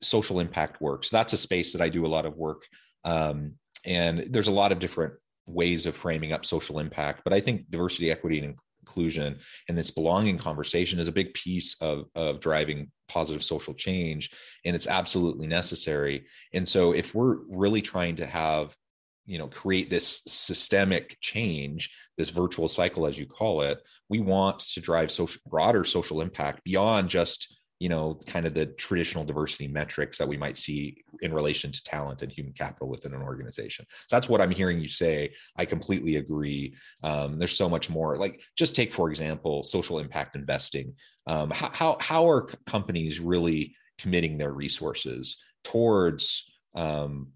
social 0.00 0.40
impact 0.40 0.80
work. 0.80 1.04
So 1.04 1.16
that's 1.16 1.32
a 1.32 1.38
space 1.38 1.72
that 1.72 1.80
I 1.80 1.88
do 1.88 2.04
a 2.04 2.08
lot 2.08 2.26
of 2.26 2.36
work. 2.36 2.64
Um, 3.04 3.54
and 3.86 4.26
there's 4.30 4.48
a 4.48 4.52
lot 4.52 4.72
of 4.72 4.80
different 4.80 5.14
ways 5.46 5.86
of 5.86 5.96
framing 5.96 6.32
up 6.32 6.44
social 6.44 6.78
impact, 6.78 7.22
but 7.24 7.32
I 7.32 7.40
think 7.40 7.70
diversity, 7.70 8.10
equity, 8.10 8.40
and 8.40 8.58
inclusion 8.82 9.38
and 9.68 9.78
this 9.78 9.90
belonging 9.90 10.38
conversation 10.38 10.98
is 10.98 11.08
a 11.08 11.12
big 11.12 11.32
piece 11.34 11.80
of, 11.80 12.06
of 12.14 12.40
driving 12.40 12.90
positive 13.08 13.44
social 13.44 13.74
change 13.74 14.30
and 14.64 14.74
it's 14.74 14.86
absolutely 14.86 15.46
necessary. 15.46 16.26
And 16.52 16.68
so 16.68 16.92
if 16.92 17.14
we're 17.14 17.38
really 17.48 17.82
trying 17.82 18.16
to 18.16 18.26
have 18.26 18.76
you 19.24 19.38
know 19.38 19.46
create 19.46 19.88
this 19.88 20.20
systemic 20.26 21.16
change 21.20 21.90
this 22.18 22.30
virtual 22.30 22.68
cycle 22.68 23.06
as 23.06 23.16
you 23.16 23.24
call 23.24 23.62
it 23.62 23.78
we 24.08 24.18
want 24.18 24.58
to 24.58 24.80
drive 24.80 25.12
social 25.12 25.40
broader 25.48 25.84
social 25.84 26.20
impact 26.20 26.64
beyond 26.64 27.08
just 27.08 27.56
you 27.82 27.88
know 27.88 28.16
kind 28.26 28.46
of 28.46 28.54
the 28.54 28.66
traditional 28.66 29.24
diversity 29.24 29.66
metrics 29.66 30.16
that 30.16 30.28
we 30.28 30.36
might 30.36 30.56
see 30.56 31.02
in 31.20 31.34
relation 31.34 31.72
to 31.72 31.82
talent 31.82 32.22
and 32.22 32.30
human 32.30 32.52
capital 32.52 32.88
within 32.88 33.12
an 33.12 33.22
organization. 33.22 33.84
So 34.06 34.14
that's 34.14 34.28
what 34.28 34.40
i'm 34.40 34.52
hearing 34.52 34.80
you 34.80 34.86
say. 34.86 35.34
I 35.56 35.64
completely 35.64 36.14
agree. 36.16 36.76
Um, 37.02 37.40
there's 37.40 37.56
so 37.56 37.68
much 37.68 37.90
more. 37.90 38.18
Like 38.18 38.40
just 38.56 38.76
take 38.76 38.92
for 38.92 39.10
example 39.10 39.64
social 39.64 39.98
impact 39.98 40.36
investing. 40.36 40.94
Um, 41.26 41.50
how, 41.50 41.70
how, 41.72 41.96
how 42.00 42.30
are 42.30 42.46
companies 42.66 43.18
really 43.18 43.74
committing 43.98 44.38
their 44.38 44.52
resources 44.52 45.38
towards 45.64 46.52
um, 46.76 47.32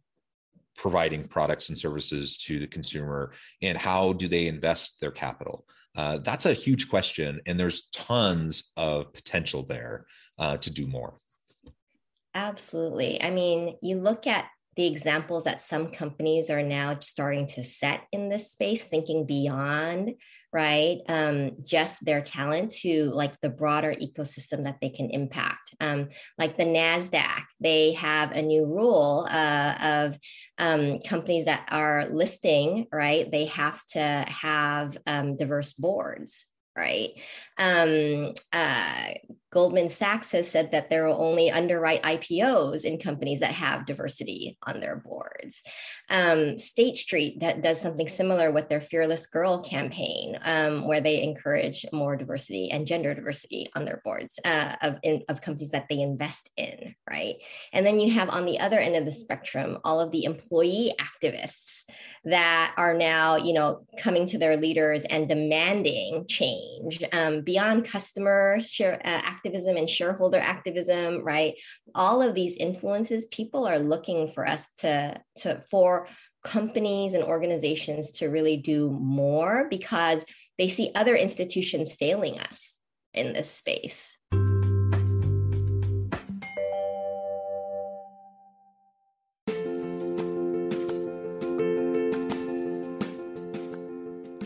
providing 0.76 1.24
products 1.24 1.68
and 1.68 1.78
services 1.78 2.38
to 2.38 2.58
the 2.58 2.66
consumer 2.66 3.32
and 3.62 3.76
how 3.76 4.12
do 4.12 4.28
they 4.28 4.46
invest 4.46 5.00
their 5.00 5.10
capital 5.10 5.66
uh, 5.96 6.18
that's 6.18 6.46
a 6.46 6.52
huge 6.52 6.88
question 6.88 7.40
and 7.46 7.58
there's 7.58 7.88
tons 7.88 8.70
of 8.76 9.12
potential 9.12 9.62
there 9.62 10.06
uh, 10.38 10.56
to 10.58 10.70
do 10.70 10.86
more. 10.86 11.18
Absolutely. 12.34 13.22
I 13.22 13.30
mean, 13.30 13.76
you 13.80 13.96
look 13.96 14.26
at 14.26 14.46
the 14.76 14.86
examples 14.86 15.44
that 15.44 15.60
some 15.60 15.90
companies 15.90 16.50
are 16.50 16.62
now 16.62 16.98
starting 17.00 17.46
to 17.46 17.64
set 17.64 18.02
in 18.12 18.28
this 18.28 18.52
space, 18.52 18.84
thinking 18.84 19.24
beyond, 19.24 20.12
right? 20.56 21.02
Um, 21.06 21.50
just 21.62 22.02
their 22.02 22.22
talent 22.22 22.70
to 22.80 23.10
like 23.12 23.38
the 23.42 23.50
broader 23.50 23.92
ecosystem 23.92 24.64
that 24.64 24.78
they 24.80 24.88
can 24.88 25.10
impact. 25.10 25.74
Um, 25.80 26.08
like 26.38 26.56
the 26.56 26.64
NASDAQ, 26.64 27.42
they 27.60 27.92
have 27.92 28.32
a 28.32 28.40
new 28.40 28.64
rule 28.64 29.28
uh, 29.30 29.74
of 29.82 30.18
um, 30.56 31.00
companies 31.00 31.44
that 31.44 31.68
are 31.70 32.08
listing, 32.10 32.86
right? 32.90 33.30
They 33.30 33.44
have 33.44 33.84
to 33.88 34.00
have 34.00 34.96
um, 35.06 35.36
diverse 35.36 35.74
boards, 35.74 36.46
right? 36.76 37.10
Um, 37.58 38.34
uh, 38.52 39.14
Goldman 39.50 39.88
Sachs 39.88 40.32
has 40.32 40.50
said 40.50 40.72
that 40.72 40.90
there 40.90 41.06
will 41.06 41.22
only 41.22 41.50
underwrite 41.50 42.02
IPOs 42.02 42.84
in 42.84 42.98
companies 42.98 43.40
that 43.40 43.52
have 43.52 43.86
diversity 43.86 44.58
on 44.62 44.80
their 44.80 44.96
boards. 44.96 45.62
Um, 46.10 46.58
State 46.58 46.96
Street 46.96 47.40
that 47.40 47.62
does 47.62 47.80
something 47.80 48.08
similar 48.08 48.50
with 48.50 48.68
their 48.68 48.82
Fearless 48.82 49.26
Girl 49.26 49.62
campaign, 49.62 50.38
um, 50.42 50.86
where 50.86 51.00
they 51.00 51.22
encourage 51.22 51.86
more 51.90 52.16
diversity 52.16 52.70
and 52.70 52.86
gender 52.86 53.14
diversity 53.14 53.70
on 53.74 53.86
their 53.86 54.02
boards 54.04 54.38
uh, 54.44 54.76
of, 54.82 54.98
in, 55.02 55.22
of 55.28 55.40
companies 55.40 55.70
that 55.70 55.86
they 55.88 56.00
invest 56.00 56.50
in, 56.58 56.94
right? 57.08 57.36
And 57.72 57.86
then 57.86 57.98
you 57.98 58.12
have 58.12 58.28
on 58.28 58.44
the 58.44 58.60
other 58.60 58.78
end 58.78 58.96
of 58.96 59.06
the 59.06 59.12
spectrum 59.12 59.78
all 59.84 60.00
of 60.00 60.10
the 60.10 60.24
employee 60.24 60.92
activists 61.00 61.84
that 62.26 62.74
are 62.76 62.92
now, 62.92 63.36
you 63.36 63.52
know, 63.52 63.86
coming 63.98 64.26
to 64.26 64.36
their 64.36 64.56
leaders 64.56 65.04
and 65.04 65.28
demanding 65.28 66.26
change 66.26 67.02
um, 67.12 67.42
beyond 67.42 67.84
customer 67.84 68.58
share, 68.60 69.00
uh, 69.04 69.20
activism 69.24 69.76
and 69.76 69.88
shareholder 69.88 70.38
activism, 70.38 71.22
right? 71.22 71.54
All 71.94 72.20
of 72.20 72.34
these 72.34 72.56
influences, 72.56 73.26
people 73.26 73.66
are 73.66 73.78
looking 73.78 74.26
for 74.26 74.46
us 74.46 74.68
to, 74.78 75.20
to 75.36 75.62
for 75.70 76.08
companies 76.42 77.14
and 77.14 77.22
organizations 77.22 78.10
to 78.12 78.26
really 78.26 78.56
do 78.56 78.90
more 78.90 79.68
because 79.70 80.24
they 80.58 80.68
see 80.68 80.90
other 80.96 81.14
institutions 81.14 81.94
failing 81.94 82.40
us 82.40 82.76
in 83.14 83.34
this 83.34 83.50
space. 83.50 84.15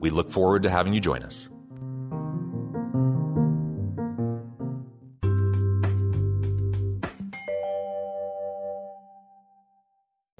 We 0.00 0.10
look 0.10 0.30
forward 0.30 0.62
to 0.62 0.70
having 0.70 0.92
you 0.92 1.00
join 1.00 1.22
us. 1.22 1.48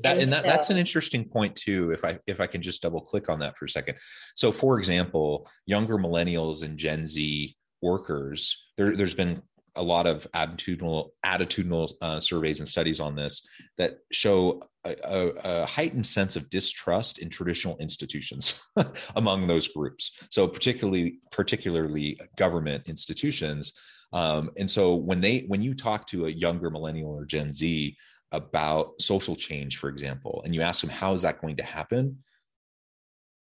That, 0.04 0.18
and 0.18 0.30
that, 0.30 0.44
so, 0.44 0.50
that's 0.50 0.70
an 0.70 0.76
uh, 0.76 0.80
interesting 0.80 1.28
point 1.28 1.56
too 1.56 1.90
if 1.90 2.04
i 2.04 2.18
if 2.28 2.40
i 2.40 2.46
can 2.46 2.62
just 2.62 2.80
double 2.80 3.00
click 3.00 3.28
on 3.28 3.40
that 3.40 3.58
for 3.58 3.64
a 3.64 3.68
second 3.68 3.98
so 4.36 4.52
for 4.52 4.78
example 4.78 5.50
younger 5.66 5.98
millennials 5.98 6.62
and 6.62 6.78
gen 6.78 7.04
z 7.04 7.56
workers 7.82 8.68
there, 8.76 8.94
there's 8.94 9.16
been 9.16 9.42
a 9.76 9.82
lot 9.82 10.06
of 10.06 10.26
attitudinal 10.32 11.10
attitudinal 11.24 11.92
uh, 12.00 12.20
surveys 12.20 12.58
and 12.58 12.68
studies 12.68 13.00
on 13.00 13.14
this 13.14 13.46
that 13.76 13.98
show 14.12 14.60
a, 14.84 14.96
a, 15.04 15.28
a 15.44 15.66
heightened 15.66 16.06
sense 16.06 16.36
of 16.36 16.50
distrust 16.50 17.18
in 17.18 17.28
traditional 17.28 17.76
institutions 17.78 18.60
among 19.16 19.46
those 19.46 19.68
groups 19.68 20.12
so 20.30 20.46
particularly 20.48 21.18
particularly 21.30 22.18
government 22.36 22.88
institutions 22.88 23.72
um, 24.12 24.50
and 24.56 24.70
so 24.70 24.94
when 24.94 25.20
they 25.20 25.40
when 25.48 25.62
you 25.62 25.74
talk 25.74 26.06
to 26.06 26.26
a 26.26 26.30
younger 26.30 26.70
millennial 26.70 27.10
or 27.10 27.24
gen 27.24 27.52
z 27.52 27.96
about 28.32 29.00
social 29.00 29.36
change, 29.36 29.78
for 29.78 29.88
example, 29.88 30.42
and 30.44 30.54
you 30.54 30.62
ask 30.62 30.80
them, 30.80 30.90
how 30.90 31.14
is 31.14 31.22
that 31.22 31.40
going 31.40 31.56
to 31.56 31.62
happen? 31.62 32.18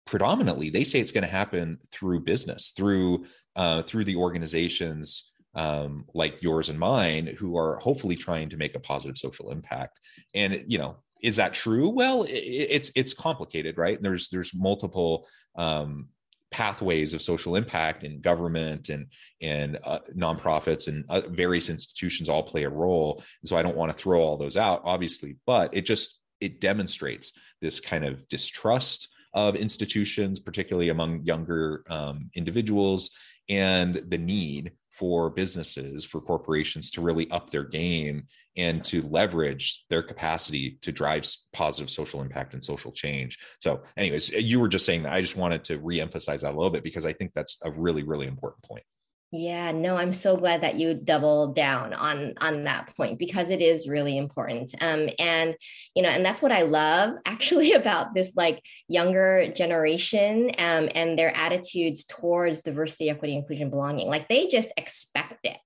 Predominantly, 0.05 0.69
they 0.69 0.83
say 0.83 0.99
it's 0.99 1.11
going 1.11 1.23
to 1.23 1.29
happen 1.29 1.77
through 1.91 2.21
business, 2.21 2.73
through 2.75 3.25
uh, 3.55 3.81
through 3.83 4.03
the 4.03 4.17
organizations 4.17 5.31
um, 5.55 6.05
like 6.13 6.41
yours 6.41 6.69
and 6.69 6.79
mine, 6.79 7.27
who 7.27 7.57
are 7.57 7.77
hopefully 7.77 8.15
trying 8.15 8.49
to 8.49 8.57
make 8.57 8.75
a 8.75 8.79
positive 8.79 9.17
social 9.17 9.51
impact. 9.51 9.99
And 10.33 10.63
you 10.67 10.77
know, 10.77 10.97
is 11.21 11.35
that 11.37 11.53
true? 11.53 11.89
Well, 11.89 12.23
it, 12.23 12.31
it's 12.31 12.91
it's 12.95 13.13
complicated, 13.13 13.77
right? 13.77 14.01
There's 14.01 14.29
there's 14.29 14.53
multiple 14.53 15.27
um, 15.55 16.09
pathways 16.53 17.15
of 17.15 17.21
social 17.21 17.55
impact 17.55 18.03
in 18.03 18.21
government 18.21 18.89
and 18.89 19.07
and 19.41 19.79
uh, 19.83 19.99
nonprofits 20.15 20.87
and 20.87 21.03
uh, 21.09 21.21
various 21.29 21.67
institutions 21.67 22.29
all 22.29 22.43
play 22.43 22.63
a 22.63 22.69
role 22.69 23.23
and 23.41 23.49
so 23.49 23.57
i 23.57 23.63
don't 23.63 23.75
want 23.75 23.91
to 23.91 23.97
throw 23.97 24.21
all 24.21 24.37
those 24.37 24.55
out 24.55 24.79
obviously 24.85 25.35
but 25.47 25.73
it 25.75 25.83
just 25.83 26.19
it 26.41 26.61
demonstrates 26.61 27.33
this 27.59 27.79
kind 27.79 28.05
of 28.05 28.27
distrust 28.27 29.09
of 29.33 29.55
institutions 29.55 30.39
particularly 30.39 30.89
among 30.89 31.23
younger 31.23 31.83
um, 31.89 32.29
individuals 32.35 33.09
and 33.49 33.95
the 33.95 34.17
need 34.17 34.71
for 34.93 35.31
businesses 35.31 36.05
for 36.05 36.21
corporations 36.21 36.91
to 36.91 37.01
really 37.01 37.29
up 37.31 37.49
their 37.49 37.63
game 37.63 38.23
and 38.55 38.83
to 38.83 39.01
leverage 39.01 39.85
their 39.89 40.03
capacity 40.03 40.77
to 40.81 40.91
drive 40.91 41.25
positive 41.51 41.89
social 41.89 42.21
impact 42.21 42.53
and 42.53 42.63
social 42.63 42.91
change. 42.91 43.39
So, 43.59 43.81
anyways, 43.97 44.29
you 44.29 44.59
were 44.59 44.67
just 44.67 44.85
saying 44.85 45.03
that 45.03 45.13
I 45.13 45.21
just 45.21 45.35
wanted 45.35 45.63
to 45.65 45.79
reemphasize 45.79 46.41
that 46.41 46.53
a 46.53 46.57
little 46.57 46.69
bit 46.69 46.83
because 46.83 47.07
I 47.07 47.13
think 47.13 47.33
that's 47.33 47.57
a 47.63 47.71
really, 47.71 48.03
really 48.03 48.27
important 48.27 48.63
point. 48.63 48.83
Yeah, 49.35 49.71
no, 49.71 49.97
I'm 49.97 50.13
so 50.13 50.37
glad 50.37 50.61
that 50.61 50.75
you 50.75 50.93
doubled 50.93 51.55
down 51.55 51.91
on 51.95 52.35
on 52.39 52.65
that 52.65 52.95
point 52.95 53.17
because 53.17 53.49
it 53.49 53.63
is 53.63 53.89
really 53.89 54.15
important. 54.15 54.75
Um, 54.79 55.09
and 55.17 55.55
you 55.95 56.03
know, 56.03 56.09
and 56.09 56.23
that's 56.23 56.43
what 56.43 56.51
I 56.51 56.61
love 56.61 57.15
actually 57.25 57.73
about 57.73 58.13
this 58.13 58.33
like 58.35 58.61
younger 58.87 59.51
generation 59.55 60.51
um, 60.59 60.87
and 60.93 61.17
their 61.17 61.35
attitudes 61.35 62.05
towards 62.05 62.61
diversity, 62.61 63.09
equity, 63.09 63.35
inclusion, 63.35 63.71
belonging. 63.71 64.07
Like 64.07 64.27
they 64.29 64.45
just 64.45 64.71
expect 64.77 65.47
it, 65.47 65.57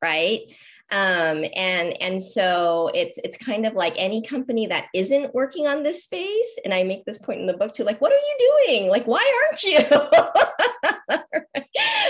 right? 0.00 0.42
Um, 0.90 1.44
and 1.56 2.00
and 2.00 2.22
so 2.22 2.90
it's 2.94 3.18
it's 3.24 3.36
kind 3.36 3.66
of 3.66 3.74
like 3.74 3.94
any 3.96 4.22
company 4.22 4.66
that 4.66 4.86
isn't 4.94 5.34
working 5.34 5.66
on 5.66 5.82
this 5.82 6.04
space 6.04 6.58
and 6.64 6.72
i 6.72 6.84
make 6.84 7.04
this 7.04 7.18
point 7.18 7.40
in 7.40 7.46
the 7.46 7.56
book 7.56 7.74
too 7.74 7.82
like 7.84 8.00
what 8.00 8.12
are 8.12 8.14
you 8.14 8.52
doing? 8.66 8.88
Like 8.88 9.06
why 9.06 9.48
aren't 9.48 9.62
you? 9.62 9.78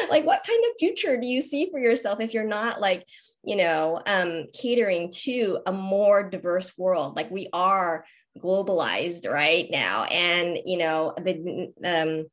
Like 0.08 0.24
what 0.24 0.46
kind 0.46 0.64
of 0.64 0.78
future 0.78 1.16
do 1.16 1.26
you 1.26 1.42
see 1.42 1.68
for 1.70 1.78
yourself 1.78 2.20
if 2.20 2.32
you're 2.32 2.44
not 2.44 2.80
like 2.80 3.04
you 3.44 3.56
know 3.56 4.00
um, 4.06 4.46
catering 4.52 5.10
to 5.24 5.58
a 5.66 5.72
more 5.72 6.28
diverse 6.28 6.76
world? 6.78 7.16
Like 7.16 7.30
we 7.30 7.48
are 7.52 8.04
globalized 8.38 9.30
right 9.30 9.68
now 9.70 10.04
and 10.04 10.58
you 10.64 10.78
know 10.78 11.14
the 11.18 11.72
um, 11.84 12.26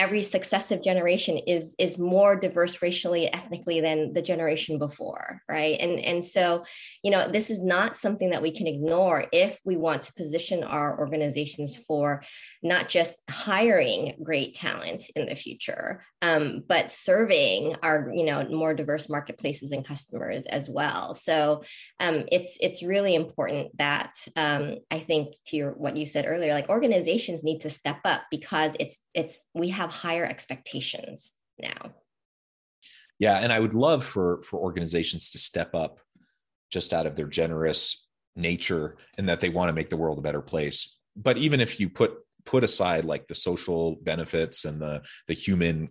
every 0.00 0.22
successive 0.22 0.82
generation 0.82 1.36
is 1.36 1.74
is 1.78 1.98
more 1.98 2.34
diverse 2.34 2.80
racially 2.80 3.26
and 3.26 3.34
ethnically 3.34 3.80
than 3.82 4.14
the 4.14 4.22
generation 4.22 4.78
before 4.78 5.42
right? 5.48 5.76
And 5.80 6.00
and 6.00 6.24
so 6.24 6.64
you 7.02 7.10
know 7.10 7.28
this 7.28 7.50
is 7.50 7.60
not 7.60 7.96
something 7.96 8.30
that 8.30 8.42
we 8.42 8.52
can 8.52 8.66
ignore 8.66 9.26
if 9.32 9.58
we 9.64 9.76
want 9.76 10.04
to 10.04 10.14
position 10.14 10.64
our 10.64 10.98
organizations 10.98 11.76
for 11.76 12.22
not 12.62 12.88
just 12.88 13.22
hiring 13.28 14.14
great 14.22 14.54
talent 14.54 15.04
in 15.16 15.26
the 15.26 15.34
future 15.34 16.02
um, 16.22 16.62
but 16.66 16.90
serving 16.90 17.76
our 17.82 18.10
you 18.14 18.24
know 18.24 18.46
more 18.48 18.74
diverse 18.74 19.08
marketplaces 19.08 19.72
and 19.72 19.84
customers 19.84 20.46
as 20.46 20.68
well. 20.68 21.14
So 21.14 21.62
um, 21.98 22.24
it's 22.30 22.58
it's 22.60 22.82
really 22.82 23.14
important 23.14 23.76
that 23.78 24.12
um, 24.36 24.76
i 24.90 24.98
think 24.98 25.34
to 25.46 25.56
your 25.56 25.72
what 25.72 25.96
you 25.96 26.06
said 26.06 26.24
earlier 26.26 26.54
like 26.54 26.68
organizations 26.68 27.42
need 27.42 27.60
to 27.60 27.70
step 27.70 27.98
up 28.04 28.22
because 28.30 28.72
it's 28.78 28.98
it's 29.14 29.42
we 29.54 29.68
have 29.70 29.89
higher 29.90 30.24
expectations 30.24 31.32
now. 31.60 31.94
Yeah, 33.18 33.38
and 33.38 33.52
I 33.52 33.60
would 33.60 33.74
love 33.74 34.04
for 34.04 34.42
for 34.42 34.58
organizations 34.58 35.30
to 35.30 35.38
step 35.38 35.74
up 35.74 36.00
just 36.70 36.92
out 36.92 37.06
of 37.06 37.16
their 37.16 37.26
generous 37.26 38.08
nature 38.36 38.96
and 39.18 39.28
that 39.28 39.40
they 39.40 39.48
want 39.48 39.68
to 39.68 39.74
make 39.74 39.90
the 39.90 39.96
world 39.96 40.18
a 40.18 40.22
better 40.22 40.40
place. 40.40 40.96
But 41.16 41.36
even 41.36 41.60
if 41.60 41.78
you 41.80 41.90
put 41.90 42.14
put 42.46 42.64
aside 42.64 43.04
like 43.04 43.28
the 43.28 43.34
social 43.34 43.96
benefits 44.02 44.64
and 44.64 44.80
the 44.80 45.02
the 45.28 45.34
human 45.34 45.90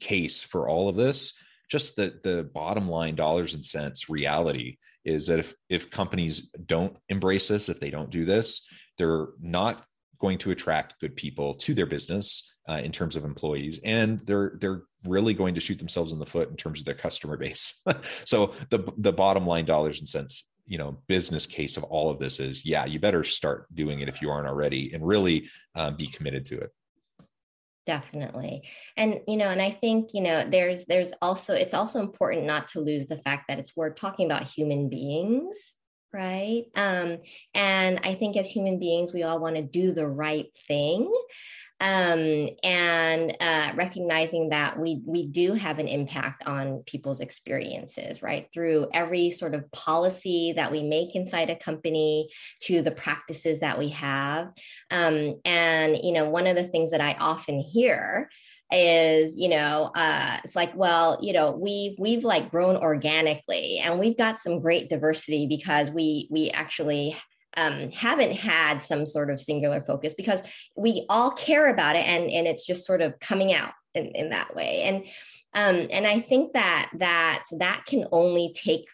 case 0.00 0.42
for 0.42 0.68
all 0.68 0.88
of 0.88 0.96
this, 0.96 1.32
just 1.70 1.96
the 1.96 2.20
the 2.22 2.44
bottom 2.54 2.88
line 2.88 3.14
dollars 3.14 3.54
and 3.54 3.64
cents 3.64 4.08
reality 4.08 4.76
is 5.04 5.26
that 5.28 5.38
if 5.38 5.54
if 5.68 5.90
companies 5.90 6.50
don't 6.66 6.96
embrace 7.08 7.48
this, 7.48 7.68
if 7.68 7.80
they 7.80 7.90
don't 7.90 8.10
do 8.10 8.24
this, 8.24 8.66
they're 8.98 9.28
not 9.40 9.82
going 10.20 10.38
to 10.38 10.50
attract 10.50 11.00
good 11.00 11.14
people 11.16 11.54
to 11.54 11.74
their 11.74 11.86
business 11.86 12.52
uh, 12.68 12.80
in 12.82 12.92
terms 12.92 13.16
of 13.16 13.24
employees, 13.24 13.80
and 13.84 14.20
they're 14.26 14.52
they're 14.60 14.82
really 15.06 15.34
going 15.34 15.54
to 15.54 15.60
shoot 15.60 15.78
themselves 15.78 16.12
in 16.12 16.18
the 16.18 16.26
foot 16.26 16.50
in 16.50 16.56
terms 16.56 16.80
of 16.80 16.84
their 16.84 16.94
customer 16.94 17.36
base. 17.36 17.82
so 18.24 18.54
the 18.70 18.92
the 18.98 19.12
bottom 19.12 19.46
line 19.46 19.64
dollars 19.64 19.98
and 20.00 20.08
cents 20.08 20.48
you 20.66 20.78
know 20.78 20.98
business 21.06 21.46
case 21.46 21.76
of 21.76 21.84
all 21.84 22.10
of 22.10 22.18
this 22.18 22.38
is 22.38 22.64
yeah 22.64 22.84
you 22.84 23.00
better 23.00 23.24
start 23.24 23.66
doing 23.74 24.00
it 24.00 24.08
if 24.08 24.20
you 24.22 24.30
aren't 24.30 24.46
already 24.46 24.92
and 24.92 25.04
really 25.04 25.48
um, 25.74 25.96
be 25.96 26.06
committed 26.06 26.44
to 26.44 26.58
it. 26.58 26.70
Definitely. 27.86 28.68
And 28.98 29.20
you 29.26 29.38
know 29.38 29.48
and 29.48 29.62
i 29.62 29.70
think 29.70 30.12
you 30.12 30.20
know 30.20 30.44
there's 30.46 30.84
there's 30.84 31.12
also 31.22 31.54
it's 31.54 31.72
also 31.72 32.00
important 32.00 32.44
not 32.44 32.68
to 32.68 32.80
lose 32.80 33.06
the 33.06 33.16
fact 33.16 33.48
that 33.48 33.58
it's 33.58 33.74
we're 33.74 33.94
talking 33.94 34.26
about 34.26 34.42
human 34.42 34.90
beings 34.90 35.72
right? 36.12 36.64
Um 36.74 37.18
and 37.54 38.00
i 38.04 38.14
think 38.14 38.36
as 38.36 38.48
human 38.48 38.78
beings 38.78 39.12
we 39.12 39.22
all 39.22 39.40
want 39.40 39.56
to 39.56 39.62
do 39.62 39.92
the 39.92 40.06
right 40.06 40.46
thing. 40.66 41.12
Um, 41.80 42.48
and 42.64 43.36
uh, 43.38 43.70
recognizing 43.76 44.48
that 44.48 44.80
we 44.80 45.00
we 45.06 45.28
do 45.28 45.52
have 45.52 45.78
an 45.78 45.86
impact 45.86 46.44
on 46.44 46.82
people's 46.86 47.20
experiences, 47.20 48.20
right? 48.20 48.48
Through 48.52 48.88
every 48.92 49.30
sort 49.30 49.54
of 49.54 49.70
policy 49.70 50.54
that 50.56 50.72
we 50.72 50.82
make 50.82 51.14
inside 51.14 51.50
a 51.50 51.56
company, 51.56 52.30
to 52.62 52.82
the 52.82 52.90
practices 52.90 53.60
that 53.60 53.78
we 53.78 53.90
have, 53.90 54.48
um, 54.90 55.36
and 55.44 55.96
you 56.02 56.10
know, 56.10 56.28
one 56.28 56.48
of 56.48 56.56
the 56.56 56.66
things 56.66 56.90
that 56.90 57.00
I 57.00 57.12
often 57.20 57.60
hear 57.60 58.28
is 58.70 59.38
you 59.38 59.48
know 59.48 59.90
uh, 59.94 60.38
it's 60.44 60.56
like 60.56 60.74
well 60.76 61.18
you 61.22 61.32
know 61.32 61.52
we 61.52 61.96
we've 61.98 62.24
like 62.24 62.50
grown 62.50 62.76
organically 62.76 63.78
and 63.78 63.98
we've 63.98 64.16
got 64.16 64.38
some 64.38 64.60
great 64.60 64.90
diversity 64.90 65.46
because 65.46 65.90
we 65.90 66.28
we 66.30 66.50
actually 66.50 67.16
um, 67.56 67.90
haven't 67.90 68.32
had 68.32 68.82
some 68.82 69.06
sort 69.06 69.30
of 69.30 69.40
singular 69.40 69.80
focus 69.80 70.14
because 70.14 70.42
we 70.76 71.06
all 71.08 71.30
care 71.30 71.68
about 71.68 71.96
it 71.96 72.06
and 72.06 72.30
and 72.30 72.46
it's 72.46 72.66
just 72.66 72.86
sort 72.86 73.00
of 73.00 73.18
coming 73.20 73.52
out 73.54 73.72
in, 73.94 74.06
in 74.08 74.30
that 74.30 74.54
way. 74.54 74.82
And 74.82 75.06
um, 75.54 75.88
and 75.90 76.06
i 76.06 76.20
think 76.20 76.52
that 76.52 76.90
that 76.98 77.44
that 77.58 77.84
can 77.86 78.04
only 78.12 78.52
take 78.54 78.84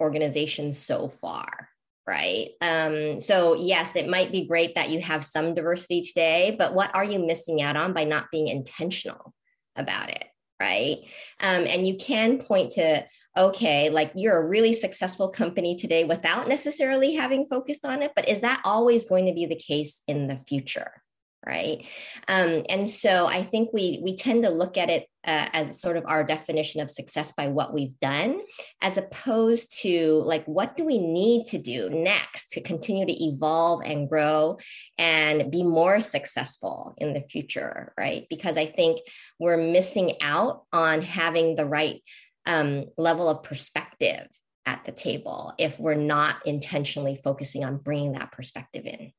organizations 0.00 0.78
so 0.78 1.08
far 1.08 1.68
right? 2.06 2.50
Um, 2.60 3.20
so 3.20 3.54
yes 3.54 3.96
it 3.96 4.08
might 4.08 4.32
be 4.32 4.46
great 4.46 4.74
that 4.74 4.90
you 4.90 5.00
have 5.00 5.24
some 5.24 5.54
diversity 5.54 6.02
today 6.02 6.54
but 6.58 6.74
what 6.74 6.94
are 6.94 7.04
you 7.04 7.18
missing 7.18 7.62
out 7.62 7.76
on 7.76 7.92
by 7.92 8.04
not 8.04 8.30
being 8.30 8.48
intentional 8.48 9.34
about 9.76 10.10
it 10.10 10.24
right? 10.60 10.98
Um, 11.40 11.66
and 11.66 11.86
you 11.86 11.96
can 11.96 12.38
point 12.38 12.72
to 12.72 13.04
okay 13.36 13.90
like 13.90 14.12
you're 14.14 14.36
a 14.36 14.46
really 14.46 14.72
successful 14.72 15.28
company 15.28 15.76
today 15.76 16.04
without 16.04 16.48
necessarily 16.48 17.14
having 17.14 17.46
focused 17.46 17.84
on 17.84 18.02
it 18.02 18.12
but 18.14 18.28
is 18.28 18.40
that 18.40 18.60
always 18.64 19.06
going 19.06 19.26
to 19.26 19.32
be 19.32 19.46
the 19.46 19.56
case 19.56 20.02
in 20.06 20.28
the 20.28 20.36
future 20.36 21.02
right? 21.46 21.86
Um, 22.28 22.64
and 22.68 22.88
so 22.88 23.26
i 23.26 23.42
think 23.42 23.70
we 23.72 24.00
we 24.02 24.16
tend 24.16 24.44
to 24.44 24.50
look 24.50 24.76
at 24.76 24.90
it 24.90 25.06
uh, 25.24 25.48
as 25.52 25.80
sort 25.80 25.96
of 25.96 26.04
our 26.06 26.22
definition 26.22 26.80
of 26.80 26.90
success 26.90 27.32
by 27.32 27.48
what 27.48 27.72
we've 27.72 27.98
done 28.00 28.40
as 28.82 28.96
opposed 28.98 29.80
to 29.80 30.22
like 30.24 30.44
what 30.46 30.76
do 30.76 30.84
we 30.84 30.98
need 30.98 31.46
to 31.46 31.58
do 31.58 31.88
next 31.90 32.50
to 32.52 32.60
continue 32.60 33.06
to 33.06 33.24
evolve 33.24 33.82
and 33.84 34.08
grow 34.08 34.58
and 34.98 35.50
be 35.50 35.62
more 35.62 36.00
successful 36.00 36.94
in 36.98 37.14
the 37.14 37.22
future 37.22 37.92
right? 37.98 38.26
Because 38.30 38.56
i 38.56 38.66
think 38.66 39.00
we're 39.38 39.56
missing 39.56 40.12
out 40.20 40.64
on 40.72 41.02
having 41.02 41.56
the 41.56 41.66
right 41.66 42.02
um, 42.46 42.84
level 42.98 43.28
of 43.28 43.42
perspective 43.42 44.26
at 44.66 44.84
the 44.84 44.92
table 44.92 45.52
if 45.58 45.78
we're 45.78 45.94
not 45.94 46.36
intentionally 46.46 47.20
focusing 47.22 47.64
on 47.64 47.78
bringing 47.78 48.12
that 48.12 48.32
perspective 48.32 48.86
in 48.86 49.12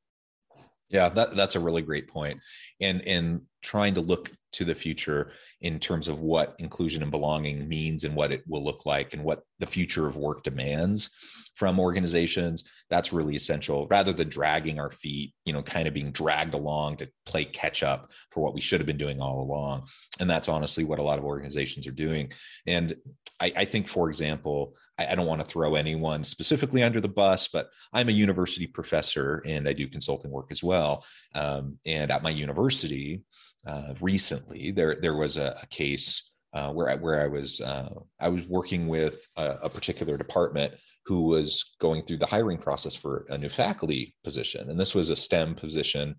yeah, 0.90 1.10
that, 1.10 1.36
that's 1.36 1.56
a 1.56 1.60
really 1.60 1.82
great 1.82 2.08
point. 2.08 2.40
And 2.80 3.02
in 3.02 3.42
trying 3.64 3.96
to 3.96 4.02
look 4.02 4.32
to 4.54 4.64
the 4.64 4.76
future 4.76 5.32
in 5.62 5.80
terms 5.80 6.08
of 6.08 6.22
what 6.22 6.56
inclusion 6.60 7.02
and 7.02 7.12
belonging 7.12 7.68
means 7.68 8.04
and 8.04 8.16
what 8.16 8.32
it 8.32 8.44
will 8.48 8.64
look 8.64 8.86
like 8.86 9.14
and 9.14 9.24
what 9.24 9.44
the 9.60 9.66
future 9.66 10.08
of 10.08 10.16
work 10.16 10.44
demands 10.44 11.10
from 11.56 11.80
organizations, 11.80 12.64
that's 12.90 13.14
really 13.14 13.36
essential 13.36 13.88
rather 13.90 14.14
than 14.14 14.30
dragging 14.30 14.80
our 14.80 14.92
feet, 14.92 15.34
you 15.46 15.54
know, 15.54 15.64
kind 15.64 15.88
of 15.88 15.94
being 15.94 16.12
dragged 16.12 16.54
along 16.54 16.98
to 16.98 17.10
play 17.26 17.44
catch 17.44 17.82
up 17.82 18.12
for 18.32 18.42
what 18.44 18.54
we 18.54 18.62
should 18.62 18.80
have 18.80 18.88
been 18.88 18.98
doing 18.98 19.20
all 19.20 19.42
along. 19.42 19.88
And 20.20 20.30
that's 20.30 20.50
honestly 20.50 20.84
what 20.84 21.00
a 21.00 21.04
lot 21.04 21.18
of 21.18 21.26
organizations 21.26 21.88
are 21.88 21.92
doing. 21.92 22.32
And 22.68 22.96
I, 23.42 23.52
I 23.58 23.66
think, 23.66 23.88
for 23.88 24.10
example, 24.10 24.76
I, 24.98 25.08
I 25.08 25.16
don't 25.16 25.28
want 25.28 25.42
to 25.42 25.48
throw 25.48 25.76
anyone 25.76 26.24
specifically 26.24 26.84
under 26.84 27.02
the 27.02 27.08
bus, 27.08 27.48
but 27.48 27.70
I'm 27.94 28.10
a 28.10 28.14
university 28.14 28.68
professor 28.68 29.42
and 29.46 29.68
I 29.68 29.74
do 29.74 29.88
consulting 29.88 30.32
work 30.32 30.48
as 30.52 30.64
well. 30.64 31.06
Um, 31.34 31.78
and 31.86 32.12
at 32.12 32.24
my 32.24 32.30
university, 32.30 33.24
uh, 33.66 33.94
recently 34.00 34.72
there 34.72 34.96
there 35.02 35.16
was 35.16 35.38
a, 35.38 35.58
a 35.62 35.68
case 35.68 36.30
uh, 36.54 36.72
where 36.72 36.90
I, 36.90 36.96
where 36.96 37.22
I 37.22 37.28
was 37.28 37.60
uh, 37.62 37.90
I 38.20 38.30
was 38.30 38.48
working 38.48 38.88
with 38.88 39.28
a, 39.36 39.58
a, 39.64 39.70
particular 39.70 40.18
department 40.18 40.74
who 41.06 41.24
was 41.24 41.74
going 41.80 42.04
through 42.04 42.20
the 42.20 42.26
hiring 42.26 42.58
process 42.58 42.96
for 42.96 43.26
a 43.30 43.38
new 43.38 43.50
faculty 43.50 44.16
position, 44.24 44.70
and 44.70 44.80
this 44.80 44.96
was 44.96 45.10
a 45.10 45.16
STEM 45.16 45.56
position. 45.56 46.16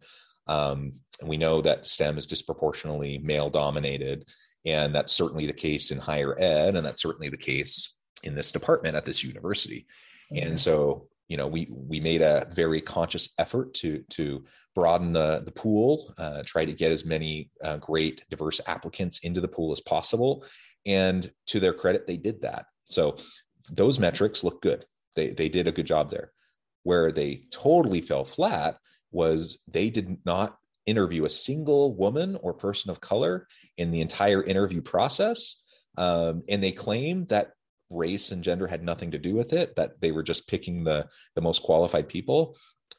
Um, 0.46 0.94
and 1.20 1.28
we 1.28 1.38
know 1.38 1.62
that 1.62 1.88
STEM 1.88 2.18
is 2.18 2.26
disproportionately 2.26 3.18
male 3.18 3.48
dominated, 3.48 4.28
and 4.66 4.94
that's 4.94 5.12
certainly 5.12 5.46
the 5.46 5.52
case 5.52 5.90
in 5.90 5.98
higher 5.98 6.38
ed, 6.38 6.76
and 6.76 6.84
that's 6.84 7.02
certainly 7.02 7.30
the 7.30 7.38
case 7.38 7.95
in 8.22 8.34
this 8.34 8.52
department 8.52 8.96
at 8.96 9.04
this 9.04 9.22
university. 9.22 9.86
Mm-hmm. 10.32 10.46
And 10.46 10.60
so, 10.60 11.08
you 11.28 11.36
know, 11.36 11.46
we 11.46 11.68
we 11.70 12.00
made 12.00 12.22
a 12.22 12.46
very 12.54 12.80
conscious 12.80 13.30
effort 13.38 13.74
to 13.74 14.02
to 14.10 14.44
broaden 14.74 15.12
the 15.12 15.42
the 15.44 15.52
pool, 15.52 16.14
uh, 16.18 16.42
try 16.44 16.64
to 16.64 16.72
get 16.72 16.92
as 16.92 17.04
many 17.04 17.50
uh, 17.62 17.78
great 17.78 18.24
diverse 18.30 18.60
applicants 18.66 19.20
into 19.20 19.40
the 19.40 19.48
pool 19.48 19.72
as 19.72 19.80
possible. 19.80 20.44
And 20.84 21.30
to 21.46 21.60
their 21.60 21.72
credit, 21.72 22.06
they 22.06 22.16
did 22.16 22.42
that. 22.42 22.66
So 22.84 23.16
those 23.70 23.98
metrics 23.98 24.44
look 24.44 24.62
good. 24.62 24.86
They 25.16 25.30
they 25.30 25.48
did 25.48 25.66
a 25.66 25.72
good 25.72 25.86
job 25.86 26.10
there. 26.10 26.32
Where 26.84 27.10
they 27.10 27.42
totally 27.50 28.00
fell 28.00 28.24
flat 28.24 28.78
was 29.10 29.58
they 29.66 29.90
did 29.90 30.18
not 30.24 30.58
interview 30.84 31.24
a 31.24 31.30
single 31.30 31.94
woman 31.94 32.36
or 32.42 32.54
person 32.54 32.90
of 32.90 33.00
color 33.00 33.48
in 33.76 33.90
the 33.90 34.00
entire 34.00 34.42
interview 34.42 34.80
process. 34.80 35.56
Um, 35.98 36.44
and 36.48 36.62
they 36.62 36.72
claim 36.72 37.26
that 37.26 37.52
race 37.90 38.30
and 38.30 38.42
gender 38.42 38.66
had 38.66 38.82
nothing 38.82 39.10
to 39.12 39.18
do 39.18 39.34
with 39.34 39.52
it 39.52 39.76
that 39.76 40.00
they 40.00 40.12
were 40.12 40.22
just 40.22 40.48
picking 40.48 40.84
the 40.84 41.06
the 41.34 41.42
most 41.42 41.62
qualified 41.62 42.08
people. 42.08 42.56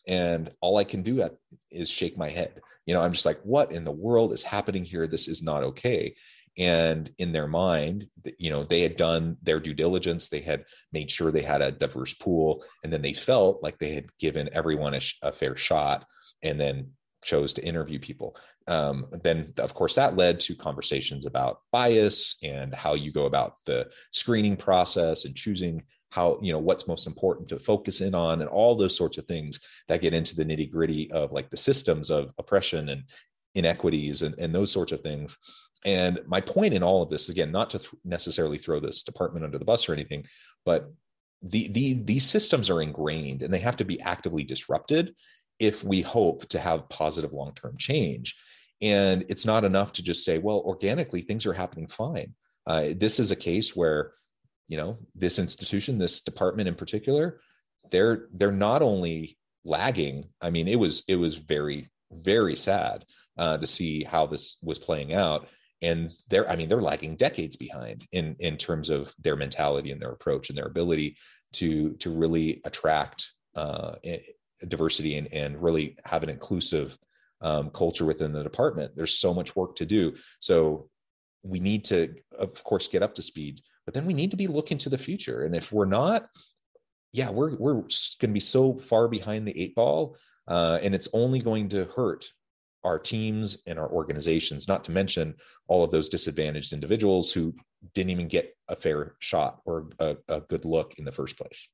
And 0.08 0.50
all 0.62 0.78
i 0.78 0.84
can 0.84 1.02
do 1.02 1.22
at, 1.22 1.36
is 1.72 1.90
shake 1.90 2.18
my 2.18 2.30
head. 2.30 2.62
You 2.86 2.94
know 2.94 3.02
i'm 3.02 3.14
just 3.14 3.26
like 3.26 3.40
what 3.44 3.72
in 3.72 3.84
the 3.84 3.92
world 3.92 4.34
is 4.34 4.44
happening 4.44 4.84
here? 4.84 5.08
This 5.08 5.28
is 5.28 5.44
not 5.44 5.64
okay. 5.64 6.16
And 6.58 7.12
in 7.20 7.34
their 7.34 7.48
mind 7.48 8.08
you 8.38 8.50
know 8.50 8.64
they 8.64 8.82
had 8.82 8.98
done 8.98 9.38
their 9.44 9.60
due 9.60 9.74
diligence. 9.74 10.30
They 10.30 10.42
had 10.42 10.66
made 10.92 11.12
sure 11.12 11.32
they 11.32 11.42
had 11.42 11.62
a 11.62 11.72
diverse 11.72 12.14
pool. 12.14 12.64
And 12.84 12.92
then 12.92 13.02
they 13.02 13.14
felt 13.14 13.62
like 13.62 13.78
they 13.80 13.94
had 13.94 14.06
given 14.20 14.50
everyone 14.54 14.94
a, 14.94 15.02
a 15.22 15.32
fair 15.32 15.56
shot. 15.56 16.06
And 16.44 16.60
then 16.60 16.92
chose 17.28 17.54
to 17.54 17.66
interview 17.66 18.00
people. 18.00 18.36
Um, 18.68 19.06
then, 19.12 19.54
of 19.58 19.74
course, 19.74 19.96
that 19.96 20.16
led 20.16 20.40
to 20.42 20.56
conversations 20.56 21.26
about 21.26 21.62
bias 21.72 22.38
and 22.42 22.74
how 22.74 22.94
you 22.96 23.12
go 23.12 23.26
about 23.26 23.58
the 23.66 23.90
screening 24.12 24.56
process 24.56 25.26
and 25.26 25.36
choosing 25.36 25.84
how 26.10 26.40
you 26.42 26.54
know 26.54 26.60
what's 26.60 26.88
most 26.88 27.06
important 27.06 27.50
to 27.50 27.60
focus 27.60 28.00
in 28.00 28.16
on 28.16 28.40
and 28.40 28.50
all 28.50 28.76
those 28.76 28.96
sorts 28.96 29.18
of 29.18 29.26
things 29.26 29.60
that 29.90 30.02
get 30.02 30.14
into 30.14 30.38
the 30.38 30.46
nitty 30.46 30.72
gritty 30.72 31.12
of 31.12 31.34
like 31.34 31.50
the 31.50 31.58
systems 31.58 32.10
of 32.10 32.32
oppression 32.38 32.88
and 32.88 33.04
inequities 33.56 34.22
and, 34.22 34.34
and 34.40 34.56
those 34.56 34.72
sorts 34.72 34.94
of 34.94 35.02
things 35.02 35.38
and 35.86 36.20
my 36.26 36.40
point 36.40 36.74
in 36.74 36.82
all 36.82 37.04
of 37.04 37.10
this 37.10 37.28
again 37.28 37.52
not 37.52 37.70
to 37.70 37.80
th- 37.80 37.92
necessarily 38.06 38.58
throw 38.58 38.80
this 38.80 39.04
department 39.04 39.44
under 39.44 39.58
the 39.58 39.66
bus 39.66 39.90
or 39.90 39.94
anything 39.94 40.26
but 40.64 40.90
the, 41.42 41.68
the 41.74 42.02
these 42.04 42.26
systems 42.26 42.70
are 42.70 42.82
ingrained 42.82 43.42
and 43.42 43.54
they 43.54 43.60
have 43.60 43.76
to 43.76 43.86
be 43.86 44.00
actively 44.00 44.46
disrupted 44.46 45.14
if 45.60 45.84
we 45.84 46.02
hope 46.02 46.48
to 46.50 46.60
have 46.60 46.90
positive 46.90 47.34
long 47.34 47.54
term 47.54 47.78
change. 47.78 48.36
And 48.82 49.26
it's 49.28 49.46
not 49.46 49.64
enough 49.64 49.94
to 49.94 50.04
just 50.04 50.24
say, 50.24 50.38
well, 50.38 50.62
organically, 50.66 51.22
things 51.22 51.46
are 51.46 51.54
happening 51.54 51.88
fine. 51.88 52.36
Uh, 52.66 52.90
this 52.96 53.20
is 53.20 53.32
a 53.32 53.36
case 53.36 53.76
where, 53.76 54.12
you 54.68 54.78
know, 54.78 55.00
this 55.16 55.40
institution, 55.40 55.98
this 55.98 56.22
department 56.22 56.68
in 56.68 56.76
particular, 56.76 57.40
they're 57.90 58.28
they're 58.34 58.52
not 58.52 58.82
only 58.82 59.38
lagging. 59.64 60.26
I 60.42 60.50
mean, 60.50 60.68
it 60.68 60.78
was 60.78 61.04
it 61.08 61.16
was 61.16 61.36
very 61.36 61.88
very 62.12 62.56
sad 62.56 63.06
uh, 63.38 63.58
to 63.58 63.68
see 63.68 64.04
how 64.04 64.28
this 64.28 64.58
was 64.62 64.80
playing 64.80 65.14
out. 65.14 65.48
And 65.82 66.12
they're, 66.30 66.50
I 66.50 66.56
mean, 66.56 66.70
they're 66.70 66.82
lagging 66.82 67.16
decades 67.16 67.56
behind 67.56 68.08
in 68.12 68.36
in 68.40 68.58
terms 68.58 68.90
of 68.90 69.14
their 69.20 69.36
mentality 69.36 69.92
and 69.92 70.02
their 70.02 70.12
approach 70.12 70.50
and 70.50 70.58
their 70.58 70.66
ability 70.66 71.18
to 71.54 71.94
to 72.00 72.10
really 72.10 72.62
attract 72.66 73.32
uh, 73.56 73.96
diversity 74.66 75.18
and, 75.18 75.32
and 75.34 75.62
really 75.62 75.98
have 76.06 76.24
an 76.24 76.30
inclusive 76.30 76.98
um, 77.42 77.70
culture 77.70 78.06
within 78.06 78.32
the 78.32 78.44
department. 78.44 78.96
There's 78.96 79.18
so 79.18 79.34
much 79.34 79.56
work 79.56 79.76
to 79.76 79.86
do. 79.86 80.16
So 80.40 80.90
we 81.44 81.60
need 81.60 81.86
to, 81.86 82.16
of 82.38 82.64
course, 82.64 82.88
get 82.88 83.04
up 83.04 83.16
to 83.16 83.22
speed, 83.22 83.62
but 83.86 83.94
then 83.94 84.06
we 84.06 84.14
need 84.14 84.32
to 84.32 84.38
be 84.38 84.48
looking 84.48 84.78
to 84.80 84.90
the 84.90 84.98
future. 84.98 85.44
And 85.44 85.56
if 85.56 85.72
we're 85.72 85.86
not, 85.86 86.28
yeah, 87.14 87.30
we're 87.30 87.56
we're 87.56 87.74
going 87.74 87.90
to 88.20 88.28
be 88.28 88.40
so 88.40 88.80
far 88.80 89.08
behind 89.08 89.48
the 89.48 89.60
eight 89.60 89.76
ball, 89.76 90.18
uh, 90.48 90.80
and 90.82 90.94
it's 90.94 91.08
only 91.14 91.40
going 91.40 91.70
to 91.70 91.86
hurt 91.96 92.26
our 92.84 93.00
teams 93.00 93.58
and 93.66 93.80
our 93.80 93.90
organizations. 93.90 94.68
Not 94.68 94.84
to 94.86 94.92
mention 94.92 95.36
all 95.68 95.84
of 95.84 95.92
those 95.92 96.10
disadvantaged 96.10 96.74
individuals 96.74 97.32
who 97.32 97.56
didn't 97.94 98.12
even 98.12 98.28
get 98.28 98.56
a 98.68 98.76
fair 98.76 99.16
shot 99.20 99.62
or 99.66 99.90
a, 100.00 100.18
a 100.28 100.42
good 100.42 100.66
look 100.66 100.96
in 100.98 101.06
the 101.06 101.12
first 101.12 101.38
place. 101.38 101.70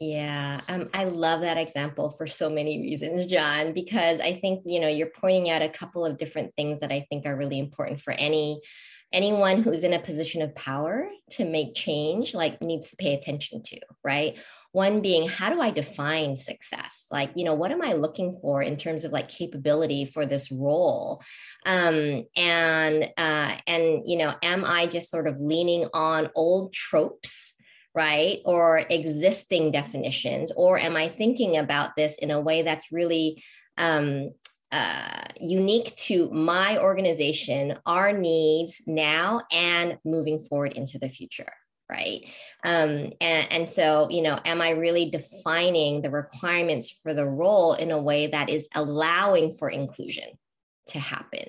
Yeah, 0.00 0.60
um, 0.68 0.88
I 0.94 1.04
love 1.04 1.40
that 1.40 1.56
example 1.56 2.10
for 2.10 2.26
so 2.26 2.48
many 2.48 2.80
reasons, 2.80 3.26
John, 3.26 3.72
because 3.72 4.20
I 4.20 4.34
think 4.34 4.62
you 4.66 4.78
know 4.80 4.88
you're 4.88 5.10
pointing 5.10 5.50
out 5.50 5.62
a 5.62 5.68
couple 5.68 6.04
of 6.04 6.18
different 6.18 6.54
things 6.56 6.80
that 6.80 6.92
I 6.92 7.06
think 7.10 7.26
are 7.26 7.36
really 7.36 7.58
important 7.58 8.00
for 8.00 8.12
any 8.12 8.60
anyone 9.12 9.62
who's 9.62 9.84
in 9.84 9.94
a 9.94 9.98
position 9.98 10.42
of 10.42 10.54
power 10.54 11.08
to 11.30 11.44
make 11.46 11.74
change 11.74 12.34
like 12.34 12.60
needs 12.60 12.90
to 12.90 12.96
pay 12.96 13.14
attention 13.14 13.62
to 13.62 13.78
right? 14.04 14.38
One 14.72 15.00
being 15.00 15.26
how 15.26 15.50
do 15.50 15.60
i 15.60 15.70
define 15.70 16.36
success? 16.36 17.06
Like 17.10 17.30
you 17.34 17.44
know 17.44 17.54
what 17.54 17.72
am 17.72 17.82
i 17.82 17.94
looking 17.94 18.38
for 18.40 18.62
in 18.62 18.76
terms 18.76 19.04
of 19.04 19.12
like 19.12 19.28
capability 19.28 20.04
for 20.04 20.26
this 20.26 20.52
role? 20.52 21.22
Um 21.66 22.24
and 22.36 23.10
uh 23.16 23.56
and 23.66 24.02
you 24.06 24.18
know 24.18 24.34
am 24.42 24.64
i 24.64 24.86
just 24.86 25.10
sort 25.10 25.26
of 25.26 25.40
leaning 25.40 25.88
on 25.92 26.30
old 26.36 26.72
tropes 26.72 27.54
right? 27.98 28.40
Or 28.44 28.78
existing 28.78 29.72
definitions? 29.72 30.52
Or 30.54 30.78
am 30.78 30.94
I 30.94 31.08
thinking 31.08 31.56
about 31.56 31.96
this 31.96 32.16
in 32.18 32.30
a 32.30 32.40
way 32.40 32.62
that's 32.62 32.92
really 32.92 33.42
um, 33.76 34.30
uh, 34.70 35.24
unique 35.40 35.96
to 35.96 36.30
my 36.30 36.78
organization, 36.78 37.74
our 37.86 38.12
needs 38.12 38.82
now 38.86 39.42
and 39.52 39.98
moving 40.04 40.38
forward 40.44 40.74
into 40.74 40.98
the 41.00 41.08
future 41.08 41.52
right 41.90 42.20
um, 42.64 42.90
and, 43.22 43.44
and 43.50 43.66
so 43.66 44.08
you 44.10 44.20
know 44.20 44.38
am 44.44 44.60
i 44.60 44.72
really 44.72 45.08
defining 45.08 46.02
the 46.02 46.10
requirements 46.10 46.90
for 47.02 47.14
the 47.14 47.26
role 47.26 47.72
in 47.72 47.90
a 47.90 47.96
way 48.10 48.26
that 48.26 48.50
is 48.50 48.68
allowing 48.74 49.56
for 49.56 49.70
inclusion 49.70 50.28
to 50.88 50.98
happen. 50.98 51.44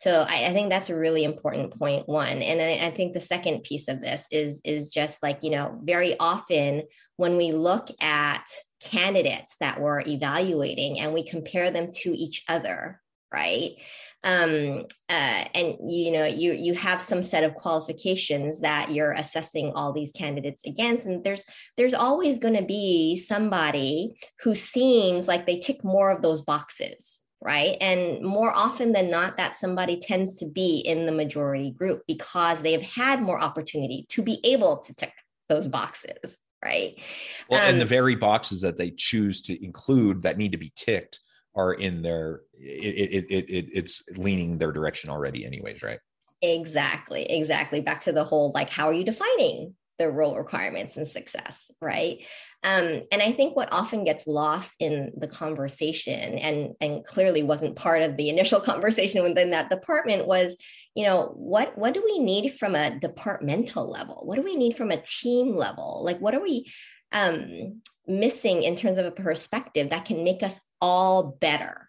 So 0.00 0.24
I, 0.28 0.46
I 0.46 0.52
think 0.52 0.70
that's 0.70 0.90
a 0.90 0.98
really 0.98 1.24
important 1.24 1.78
point 1.78 2.08
one. 2.08 2.42
And 2.42 2.60
I, 2.60 2.86
I 2.86 2.90
think 2.90 3.12
the 3.12 3.20
second 3.20 3.62
piece 3.62 3.88
of 3.88 4.00
this 4.00 4.26
is 4.30 4.60
is 4.64 4.92
just 4.92 5.22
like 5.22 5.42
you 5.42 5.50
know 5.50 5.78
very 5.82 6.18
often 6.18 6.82
when 7.16 7.36
we 7.36 7.52
look 7.52 7.88
at 8.00 8.44
candidates 8.80 9.56
that 9.60 9.80
we're 9.80 10.00
evaluating 10.00 10.98
and 11.00 11.12
we 11.12 11.22
compare 11.24 11.70
them 11.70 11.90
to 11.92 12.10
each 12.10 12.42
other 12.48 13.00
right? 13.32 13.76
Um, 14.24 14.84
uh, 15.08 15.44
and 15.54 15.76
you 15.90 16.12
know 16.12 16.26
you 16.26 16.52
you 16.52 16.74
have 16.74 17.02
some 17.02 17.24
set 17.24 17.42
of 17.42 17.54
qualifications 17.54 18.60
that 18.60 18.92
you're 18.92 19.12
assessing 19.12 19.72
all 19.74 19.92
these 19.92 20.12
candidates 20.12 20.62
against. 20.64 21.06
And 21.06 21.24
there's 21.24 21.42
there's 21.76 21.94
always 21.94 22.38
going 22.38 22.54
to 22.56 22.64
be 22.64 23.16
somebody 23.16 24.16
who 24.42 24.54
seems 24.54 25.26
like 25.26 25.46
they 25.46 25.58
tick 25.58 25.82
more 25.82 26.10
of 26.10 26.22
those 26.22 26.42
boxes 26.42 27.18
right? 27.42 27.76
And 27.80 28.22
more 28.24 28.50
often 28.50 28.92
than 28.92 29.10
not 29.10 29.36
that 29.36 29.56
somebody 29.56 29.98
tends 29.98 30.36
to 30.38 30.46
be 30.46 30.78
in 30.78 31.06
the 31.06 31.12
majority 31.12 31.70
group 31.70 32.02
because 32.06 32.62
they 32.62 32.72
have 32.72 32.82
had 32.82 33.20
more 33.20 33.40
opportunity 33.40 34.06
to 34.10 34.22
be 34.22 34.40
able 34.44 34.78
to 34.78 34.94
tick 34.94 35.12
those 35.48 35.68
boxes 35.68 36.38
right? 36.64 37.00
Well 37.48 37.60
um, 37.60 37.70
and 37.70 37.80
the 37.80 37.84
um, 37.84 37.88
very 37.88 38.14
boxes 38.14 38.60
that 38.60 38.76
they 38.76 38.90
choose 38.90 39.42
to 39.42 39.64
include 39.64 40.22
that 40.22 40.38
need 40.38 40.52
to 40.52 40.58
be 40.58 40.72
ticked 40.76 41.20
are 41.54 41.74
in 41.74 42.02
their 42.02 42.42
it, 42.54 43.24
it, 43.30 43.50
it, 43.50 43.68
it's 43.72 44.02
leaning 44.16 44.58
their 44.58 44.72
direction 44.72 45.10
already 45.10 45.44
anyways 45.44 45.82
right? 45.82 45.98
Exactly 46.40 47.30
exactly. 47.30 47.80
Back 47.80 48.02
to 48.02 48.12
the 48.12 48.24
whole 48.24 48.52
like 48.54 48.70
how 48.70 48.88
are 48.88 48.92
you 48.92 49.04
defining 49.04 49.74
the 49.98 50.10
role 50.10 50.36
requirements 50.36 50.96
and 50.96 51.06
success 51.06 51.70
right 51.80 52.24
um, 52.64 53.02
and 53.10 53.22
i 53.22 53.32
think 53.32 53.56
what 53.56 53.72
often 53.72 54.04
gets 54.04 54.26
lost 54.26 54.76
in 54.80 55.12
the 55.16 55.28
conversation 55.28 56.38
and 56.38 56.74
and 56.80 57.04
clearly 57.04 57.42
wasn't 57.42 57.76
part 57.76 58.02
of 58.02 58.16
the 58.16 58.28
initial 58.28 58.60
conversation 58.72 59.22
within 59.22 59.50
that 59.50 59.70
department 59.70 60.26
was 60.26 60.56
you 60.94 61.04
know 61.04 61.32
what 61.36 61.76
what 61.78 61.94
do 61.94 62.02
we 62.04 62.18
need 62.18 62.50
from 62.50 62.74
a 62.74 62.98
departmental 62.98 63.88
level? 63.88 64.22
What 64.24 64.36
do 64.36 64.42
we 64.42 64.56
need 64.56 64.76
from 64.76 64.90
a 64.90 65.02
team 65.02 65.56
level? 65.56 66.02
Like 66.04 66.18
what 66.18 66.34
are 66.34 66.42
we 66.42 66.70
um, 67.12 67.80
missing 68.06 68.62
in 68.62 68.76
terms 68.76 68.98
of 68.98 69.06
a 69.06 69.10
perspective 69.10 69.90
that 69.90 70.04
can 70.04 70.24
make 70.24 70.42
us 70.42 70.60
all 70.80 71.36
better 71.40 71.88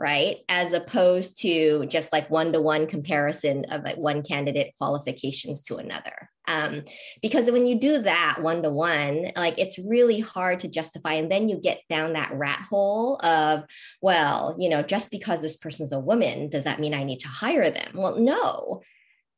right? 0.00 0.38
As 0.48 0.72
opposed 0.72 1.40
to 1.42 1.84
just 1.84 2.10
like 2.10 2.30
one-to-one 2.30 2.86
comparison 2.86 3.66
of 3.66 3.84
like 3.84 3.98
one 3.98 4.22
candidate 4.22 4.72
qualifications 4.78 5.60
to 5.64 5.76
another. 5.76 6.30
Um, 6.48 6.84
because 7.20 7.50
when 7.50 7.66
you 7.66 7.78
do 7.78 7.98
that 8.02 8.38
one-to-one 8.40 9.32
like 9.36 9.58
it's 9.58 9.78
really 9.78 10.18
hard 10.18 10.60
to 10.60 10.68
justify 10.68 11.12
and 11.12 11.30
then 11.30 11.48
you 11.48 11.60
get 11.60 11.82
down 11.88 12.14
that 12.14 12.32
rat 12.32 12.66
hole 12.68 13.24
of 13.24 13.64
well 14.00 14.56
you 14.58 14.68
know 14.68 14.82
just 14.82 15.12
because 15.12 15.40
this 15.40 15.56
person's 15.56 15.92
a 15.92 16.00
woman 16.00 16.48
does 16.48 16.64
that 16.64 16.80
mean 16.80 16.92
i 16.94 17.04
need 17.04 17.20
to 17.20 17.28
hire 17.28 17.70
them? 17.70 17.92
Well 17.94 18.18
no. 18.18 18.80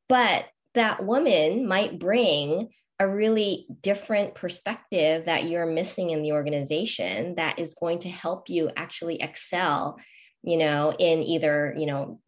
But 0.09 0.47
that 0.75 1.05
woman 1.05 1.67
might 1.67 1.99
bring 1.99 2.71
a 2.99 3.09
really 3.09 3.67
different 3.81 4.35
perspective 4.35 5.27
that 5.27 5.45
you're 5.45 5.67
missing 5.67 6.11
in 6.11 6.23
the 6.23 6.33
organization 6.33 7.35
that 7.35 7.59
is 7.59 7.75
going 7.75 7.99
to 7.99 8.09
help 8.09 8.49
you 8.49 8.71
actually 8.77 9.21
excel 9.21 9.99
you 10.43 10.57
know 10.57 10.95
in 10.99 11.23
either 11.23 11.75
you 11.77 11.87
know 11.87 12.19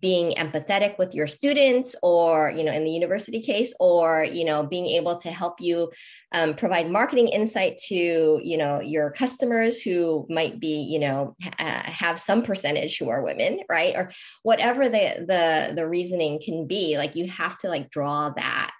being 0.00 0.32
empathetic 0.32 0.98
with 0.98 1.14
your 1.14 1.26
students 1.26 1.94
or 2.02 2.50
you 2.50 2.64
know 2.64 2.72
in 2.72 2.84
the 2.84 2.90
university 2.90 3.40
case 3.40 3.74
or 3.80 4.24
you 4.24 4.44
know 4.44 4.62
being 4.64 4.86
able 4.86 5.16
to 5.16 5.30
help 5.30 5.60
you 5.60 5.90
um, 6.32 6.54
provide 6.54 6.90
marketing 6.90 7.28
insight 7.28 7.76
to 7.76 8.40
you 8.42 8.56
know 8.56 8.80
your 8.80 9.10
customers 9.10 9.80
who 9.80 10.26
might 10.28 10.58
be 10.58 10.82
you 10.82 10.98
know 10.98 11.36
ha- 11.42 11.82
have 11.84 12.18
some 12.18 12.42
percentage 12.42 12.98
who 12.98 13.08
are 13.08 13.22
women 13.22 13.60
right? 13.68 13.94
Or 13.94 14.10
whatever 14.42 14.88
the 14.88 15.24
the 15.26 15.74
the 15.74 15.88
reasoning 15.88 16.40
can 16.44 16.66
be 16.66 16.96
like 16.96 17.16
you 17.16 17.28
have 17.28 17.56
to 17.58 17.68
like 17.68 17.90
draw 17.90 18.30
that 18.30 18.76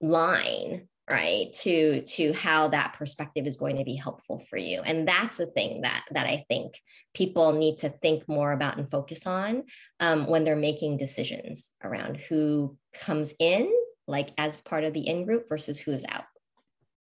line 0.00 0.88
right 1.08 1.52
to 1.52 2.02
to 2.02 2.32
how 2.32 2.68
that 2.68 2.94
perspective 2.98 3.46
is 3.46 3.56
going 3.56 3.76
to 3.76 3.84
be 3.84 3.94
helpful 3.94 4.44
for 4.50 4.56
you. 4.56 4.82
And 4.82 5.06
that's 5.06 5.36
the 5.36 5.46
thing 5.46 5.82
that 5.82 6.04
that 6.10 6.26
i 6.26 6.44
think 6.48 6.74
people 7.14 7.52
need 7.52 7.78
to 7.78 7.88
think 7.88 8.28
more 8.28 8.52
about 8.52 8.76
and 8.76 8.90
focus 8.90 9.26
on 9.26 9.64
um, 10.00 10.26
when 10.26 10.44
they're 10.44 10.56
making 10.56 10.96
decisions 10.96 11.70
around 11.82 12.16
who 12.16 12.76
comes 12.92 13.34
in 13.38 13.72
like 14.06 14.30
as 14.36 14.60
part 14.62 14.84
of 14.84 14.92
the 14.92 15.06
in 15.06 15.24
group 15.24 15.48
versus 15.48 15.78
who 15.78 15.92
is 15.92 16.04
out. 16.08 16.24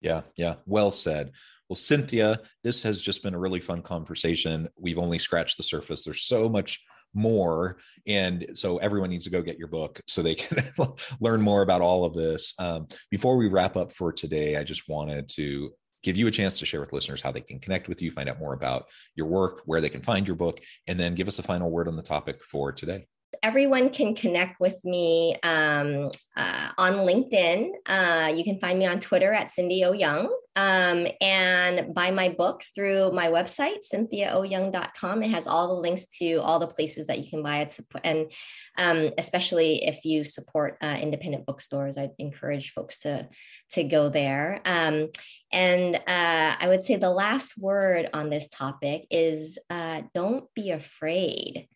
Yeah 0.02 0.22
yeah 0.36 0.56
well 0.66 0.92
said. 0.92 1.32
Well 1.68 1.76
cynthia 1.76 2.40
this 2.64 2.84
has 2.84 3.02
just 3.02 3.24
been 3.24 3.34
a 3.34 3.40
really 3.40 3.60
fun 3.60 3.82
conversation. 3.82 4.70
We've 4.78 5.00
only 5.00 5.20
scratched 5.20 5.58
the 5.58 5.64
surface. 5.64 6.04
There's 6.04 6.24
so 6.24 6.48
much 6.48 6.84
more. 7.14 7.78
And 8.08 8.46
so 8.54 8.78
everyone 8.78 9.10
needs 9.10 9.26
to 9.26 9.32
go 9.32 9.42
get 9.42 9.58
your 9.58 9.68
book 9.68 10.00
so 10.08 10.22
they 10.22 10.36
can 10.36 10.64
learn 11.20 11.42
more 11.42 11.62
about 11.62 11.82
all 11.82 12.06
of 12.06 12.14
this. 12.14 12.54
Um, 12.60 12.88
before 13.10 13.38
we 13.38 13.48
wrap 13.48 13.76
up 13.76 13.94
for 13.94 14.12
today, 14.12 14.58
I 14.58 14.64
just 14.64 14.88
wanted 14.88 15.28
to 15.30 15.72
give 16.02 16.16
you 16.16 16.28
a 16.28 16.32
chance 16.32 16.60
to 16.60 16.66
share 16.66 16.80
with 16.80 16.94
listeners 16.94 17.22
how 17.22 17.32
they 17.32 17.42
can 17.42 17.60
connect 17.60 17.90
with 17.90 18.02
you, 18.02 18.12
find 18.12 18.30
out 18.30 18.40
more 18.40 18.54
about 18.54 18.86
your 19.16 19.28
work, 19.28 19.62
where 19.66 19.82
they 19.82 19.90
can 19.90 20.02
find 20.02 20.28
your 20.28 20.36
book, 20.36 20.60
and 20.88 21.00
then 21.00 21.16
give 21.16 21.28
us 21.28 21.40
a 21.40 21.44
final 21.44 21.70
word 21.70 21.88
on 21.88 21.96
the 21.96 22.04
topic 22.04 22.44
for 22.44 22.72
today 22.72 23.06
everyone 23.44 23.90
can 23.90 24.16
connect 24.16 24.60
with 24.60 24.84
me 24.84 25.36
um, 25.44 26.10
uh, 26.36 26.70
on 26.78 26.94
LinkedIn. 27.06 27.72
Uh, 27.86 28.32
you 28.36 28.44
can 28.44 28.60
find 28.60 28.80
me 28.80 28.86
on 28.86 29.00
Twitter 29.00 29.34
at 29.34 29.50
Cindy 29.50 29.82
Owyoung 29.82 30.30
um, 30.56 31.08
and 31.22 31.94
buy 31.94 32.12
my 32.12 32.30
book 32.30 32.64
through 32.76 33.12
my 33.12 33.28
website, 33.28 33.78
cynthiaowyoung.com. 33.94 35.24
It 35.24 35.32
has 35.32 35.48
all 35.48 35.68
the 35.68 35.82
links 35.82 36.06
to 36.18 36.38
all 36.38 36.60
the 36.60 36.68
places 36.68 37.08
that 37.08 37.20
you 37.20 37.30
can 37.30 37.42
buy 37.42 37.60
it. 37.60 37.80
And 38.04 38.32
um, 38.78 39.12
especially 39.18 39.86
if 39.86 40.04
you 40.04 40.24
support 40.24 40.78
uh, 40.82 40.98
independent 41.00 41.46
bookstores, 41.46 41.98
I'd 41.98 42.12
encourage 42.20 42.74
folks 42.74 43.00
to, 43.02 43.30
to 43.72 43.84
go 43.84 44.10
there. 44.10 44.62
Um, 44.66 45.10
and 45.52 45.96
uh, 45.96 46.02
I 46.60 46.66
would 46.68 46.84
say 46.84 46.98
the 46.98 47.10
last 47.10 47.58
word 47.58 48.10
on 48.14 48.30
this 48.30 48.50
topic 48.50 49.08
is 49.10 49.58
uh, 49.70 50.02
don't 50.14 50.54
be 50.54 50.72
afraid 50.72 51.68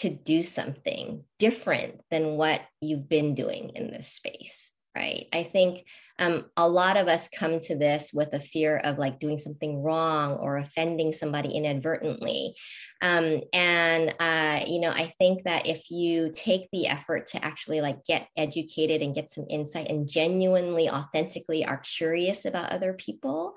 to 0.00 0.10
do 0.10 0.42
something 0.42 1.24
different 1.38 2.00
than 2.10 2.36
what 2.36 2.62
you've 2.80 3.08
been 3.08 3.34
doing 3.34 3.70
in 3.74 3.90
this 3.90 4.08
space 4.08 4.70
right? 4.96 5.26
I 5.32 5.44
think 5.44 5.84
um, 6.18 6.46
a 6.56 6.68
lot 6.68 6.96
of 6.96 7.06
us 7.06 7.28
come 7.28 7.60
to 7.60 7.76
this 7.76 8.12
with 8.12 8.34
a 8.34 8.40
fear 8.40 8.78
of 8.78 8.98
like 8.98 9.20
doing 9.20 9.38
something 9.38 9.82
wrong 9.82 10.32
or 10.32 10.58
offending 10.58 11.12
somebody 11.12 11.50
inadvertently. 11.50 12.54
Um, 13.00 13.40
and 13.52 14.14
uh, 14.18 14.64
you 14.66 14.80
know 14.80 14.90
i 14.90 15.12
think 15.18 15.44
that 15.44 15.66
if 15.66 15.90
you 15.90 16.30
take 16.34 16.68
the 16.72 16.86
effort 16.86 17.26
to 17.26 17.44
actually 17.44 17.80
like 17.80 18.04
get 18.04 18.28
educated 18.36 19.00
and 19.00 19.14
get 19.14 19.30
some 19.30 19.46
insight 19.48 19.88
and 19.88 20.08
genuinely 20.08 20.90
authentically 20.90 21.64
are 21.64 21.78
curious 21.78 22.44
about 22.44 22.72
other 22.72 22.92
people 22.92 23.54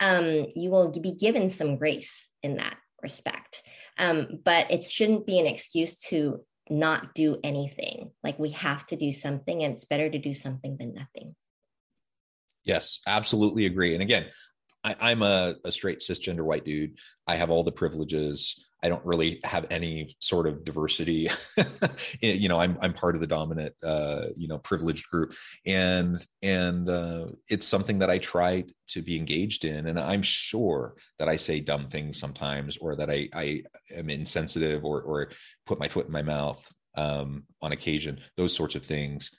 um, 0.00 0.46
you 0.54 0.70
will 0.70 0.90
be 0.90 1.12
given 1.12 1.48
some 1.50 1.76
grace 1.76 2.30
in 2.42 2.56
that 2.56 2.76
respect 3.02 3.62
um, 3.98 4.40
but 4.44 4.70
it 4.70 4.84
shouldn't 4.84 5.26
be 5.26 5.38
an 5.38 5.46
excuse 5.46 5.98
to 5.98 6.44
not 6.70 7.14
do 7.14 7.38
anything. 7.42 8.12
Like 8.22 8.38
we 8.38 8.50
have 8.50 8.86
to 8.86 8.96
do 8.96 9.12
something, 9.12 9.62
and 9.62 9.74
it's 9.74 9.84
better 9.84 10.08
to 10.08 10.18
do 10.18 10.32
something 10.32 10.76
than 10.78 10.94
nothing. 10.94 11.34
Yes, 12.64 13.00
absolutely 13.06 13.66
agree. 13.66 13.94
And 13.94 14.02
again, 14.02 14.26
I, 14.84 15.10
am 15.12 15.22
a, 15.22 15.56
a 15.64 15.72
straight 15.72 16.00
cisgender 16.00 16.44
white 16.44 16.64
dude. 16.64 16.98
I 17.26 17.36
have 17.36 17.50
all 17.50 17.64
the 17.64 17.72
privileges. 17.72 18.64
I 18.82 18.88
don't 18.88 19.04
really 19.04 19.40
have 19.44 19.66
any 19.70 20.16
sort 20.20 20.46
of 20.46 20.64
diversity. 20.64 21.28
you 22.20 22.48
know, 22.48 22.60
I'm 22.60 22.78
I'm 22.80 22.92
part 22.92 23.16
of 23.16 23.20
the 23.20 23.26
dominant, 23.26 23.74
uh, 23.84 24.26
you 24.36 24.46
know, 24.46 24.58
privileged 24.58 25.08
group, 25.08 25.34
and 25.66 26.24
and 26.42 26.88
uh, 26.88 27.26
it's 27.48 27.66
something 27.66 27.98
that 27.98 28.10
I 28.10 28.18
try 28.18 28.64
to 28.88 29.02
be 29.02 29.16
engaged 29.16 29.64
in. 29.64 29.86
And 29.86 29.98
I'm 29.98 30.22
sure 30.22 30.94
that 31.18 31.28
I 31.28 31.36
say 31.36 31.60
dumb 31.60 31.88
things 31.88 32.18
sometimes, 32.18 32.76
or 32.76 32.94
that 32.96 33.10
I 33.10 33.28
I 33.34 33.62
am 33.94 34.10
insensitive, 34.10 34.84
or 34.84 35.02
or 35.02 35.30
put 35.66 35.80
my 35.80 35.88
foot 35.88 36.06
in 36.06 36.12
my 36.12 36.22
mouth 36.22 36.64
um, 36.96 37.44
on 37.60 37.72
occasion. 37.72 38.20
Those 38.36 38.54
sorts 38.54 38.76
of 38.76 38.84
things. 38.84 39.30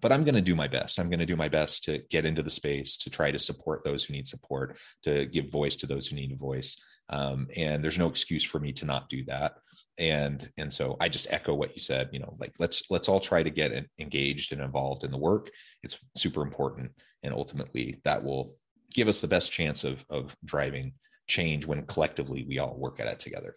But 0.00 0.12
I'm 0.12 0.24
going 0.24 0.34
to 0.34 0.40
do 0.40 0.54
my 0.54 0.66
best. 0.66 0.98
I'm 0.98 1.10
going 1.10 1.20
to 1.20 1.26
do 1.26 1.36
my 1.36 1.50
best 1.50 1.84
to 1.84 1.98
get 2.08 2.24
into 2.24 2.42
the 2.42 2.50
space 2.50 2.96
to 2.96 3.10
try 3.10 3.30
to 3.30 3.38
support 3.38 3.84
those 3.84 4.02
who 4.02 4.14
need 4.14 4.26
support, 4.26 4.78
to 5.02 5.26
give 5.26 5.50
voice 5.50 5.76
to 5.76 5.86
those 5.86 6.06
who 6.06 6.16
need 6.16 6.32
a 6.32 6.36
voice 6.36 6.74
um, 7.08 7.48
and 7.56 7.82
there's 7.82 7.98
no 7.98 8.08
excuse 8.08 8.44
for 8.44 8.58
me 8.58 8.72
to 8.72 8.84
not 8.84 9.08
do 9.08 9.24
that. 9.26 9.58
And 9.96 10.50
and 10.56 10.72
so 10.72 10.96
i 11.00 11.08
just 11.08 11.32
echo 11.32 11.54
what 11.54 11.72
you 11.76 11.80
said 11.80 12.08
you 12.10 12.18
know 12.18 12.36
like 12.40 12.52
let's 12.58 12.82
let's 12.90 13.08
all 13.08 13.20
try 13.20 13.44
to 13.44 13.50
get 13.50 13.86
engaged 14.00 14.52
and 14.52 14.60
involved 14.60 15.04
in 15.04 15.12
the 15.12 15.18
work. 15.18 15.50
It's 15.82 16.00
super 16.16 16.42
important. 16.42 16.90
And 17.22 17.32
ultimately 17.32 18.00
that 18.04 18.22
will 18.22 18.56
give 18.92 19.08
us 19.08 19.20
the 19.20 19.28
best 19.28 19.52
chance 19.52 19.84
of 19.84 20.04
of 20.10 20.34
driving 20.44 20.94
change 21.28 21.66
when 21.66 21.86
collectively 21.86 22.44
we 22.48 22.58
all 22.58 22.76
work 22.76 23.00
at 23.00 23.06
it 23.06 23.20
together. 23.20 23.54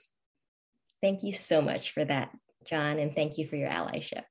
Thank 1.02 1.24
you 1.24 1.32
so 1.32 1.62
much 1.62 1.92
for 1.92 2.06
that, 2.06 2.32
John, 2.66 3.00
and 3.00 3.16
thank 3.16 3.38
you 3.38 3.48
for 3.48 3.56
your 3.56 3.70
allyship. 3.70 4.24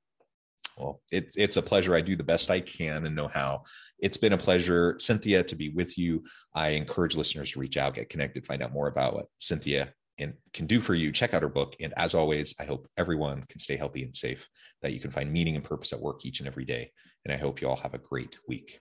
Well, 0.77 1.01
it's 1.11 1.37
it's 1.37 1.57
a 1.57 1.63
pleasure. 1.63 1.95
I 1.95 2.03
do 2.03 2.17
the 2.17 2.25
best 2.25 2.51
I 2.51 2.61
can 2.61 3.07
and 3.07 3.17
know 3.17 3.29
how. 3.29 3.63
It's 3.99 4.19
been 4.19 4.35
a 4.35 4.39
pleasure, 4.39 4.97
Cynthia, 4.99 5.43
to 5.43 5.57
be 5.57 5.71
with 5.71 5.97
you. 5.97 6.23
I 6.55 6.71
encourage 6.71 7.17
listeners 7.17 7.53
to 7.53 7.61
reach 7.61 7.77
out, 7.77 7.95
get 7.95 8.11
connected, 8.11 8.47
find 8.47 8.63
out 8.63 8.73
more 8.73 8.89
about 8.89 9.15
what 9.15 9.27
Cynthia 9.39 9.93
and 10.19 10.35
can 10.53 10.67
do 10.67 10.81
for 10.81 10.95
you. 10.95 11.13
Check 11.13 11.35
out 11.35 11.43
her 11.43 11.49
book. 11.49 11.77
And 11.81 11.95
as 11.97 12.15
always, 12.15 12.55
I 12.61 12.65
hope 12.65 12.89
everyone 12.97 13.45
can 13.49 13.59
stay 13.59 13.77
healthy 13.77 14.03
and 14.03 14.15
safe, 14.15 14.47
that 14.83 14.93
you 14.93 15.01
can 15.01 15.11
find 15.11 15.33
meaning 15.33 15.57
and 15.57 15.65
purpose 15.65 15.93
at 15.93 16.01
work 16.01 16.25
each 16.25 16.41
and 16.41 16.47
every 16.47 16.65
day. 16.65 16.91
And 17.25 17.33
I 17.33 17.39
hope 17.39 17.61
you 17.61 17.69
all 17.69 17.77
have 17.77 17.95
a 17.95 17.99
great 17.99 18.39
week. 18.49 18.81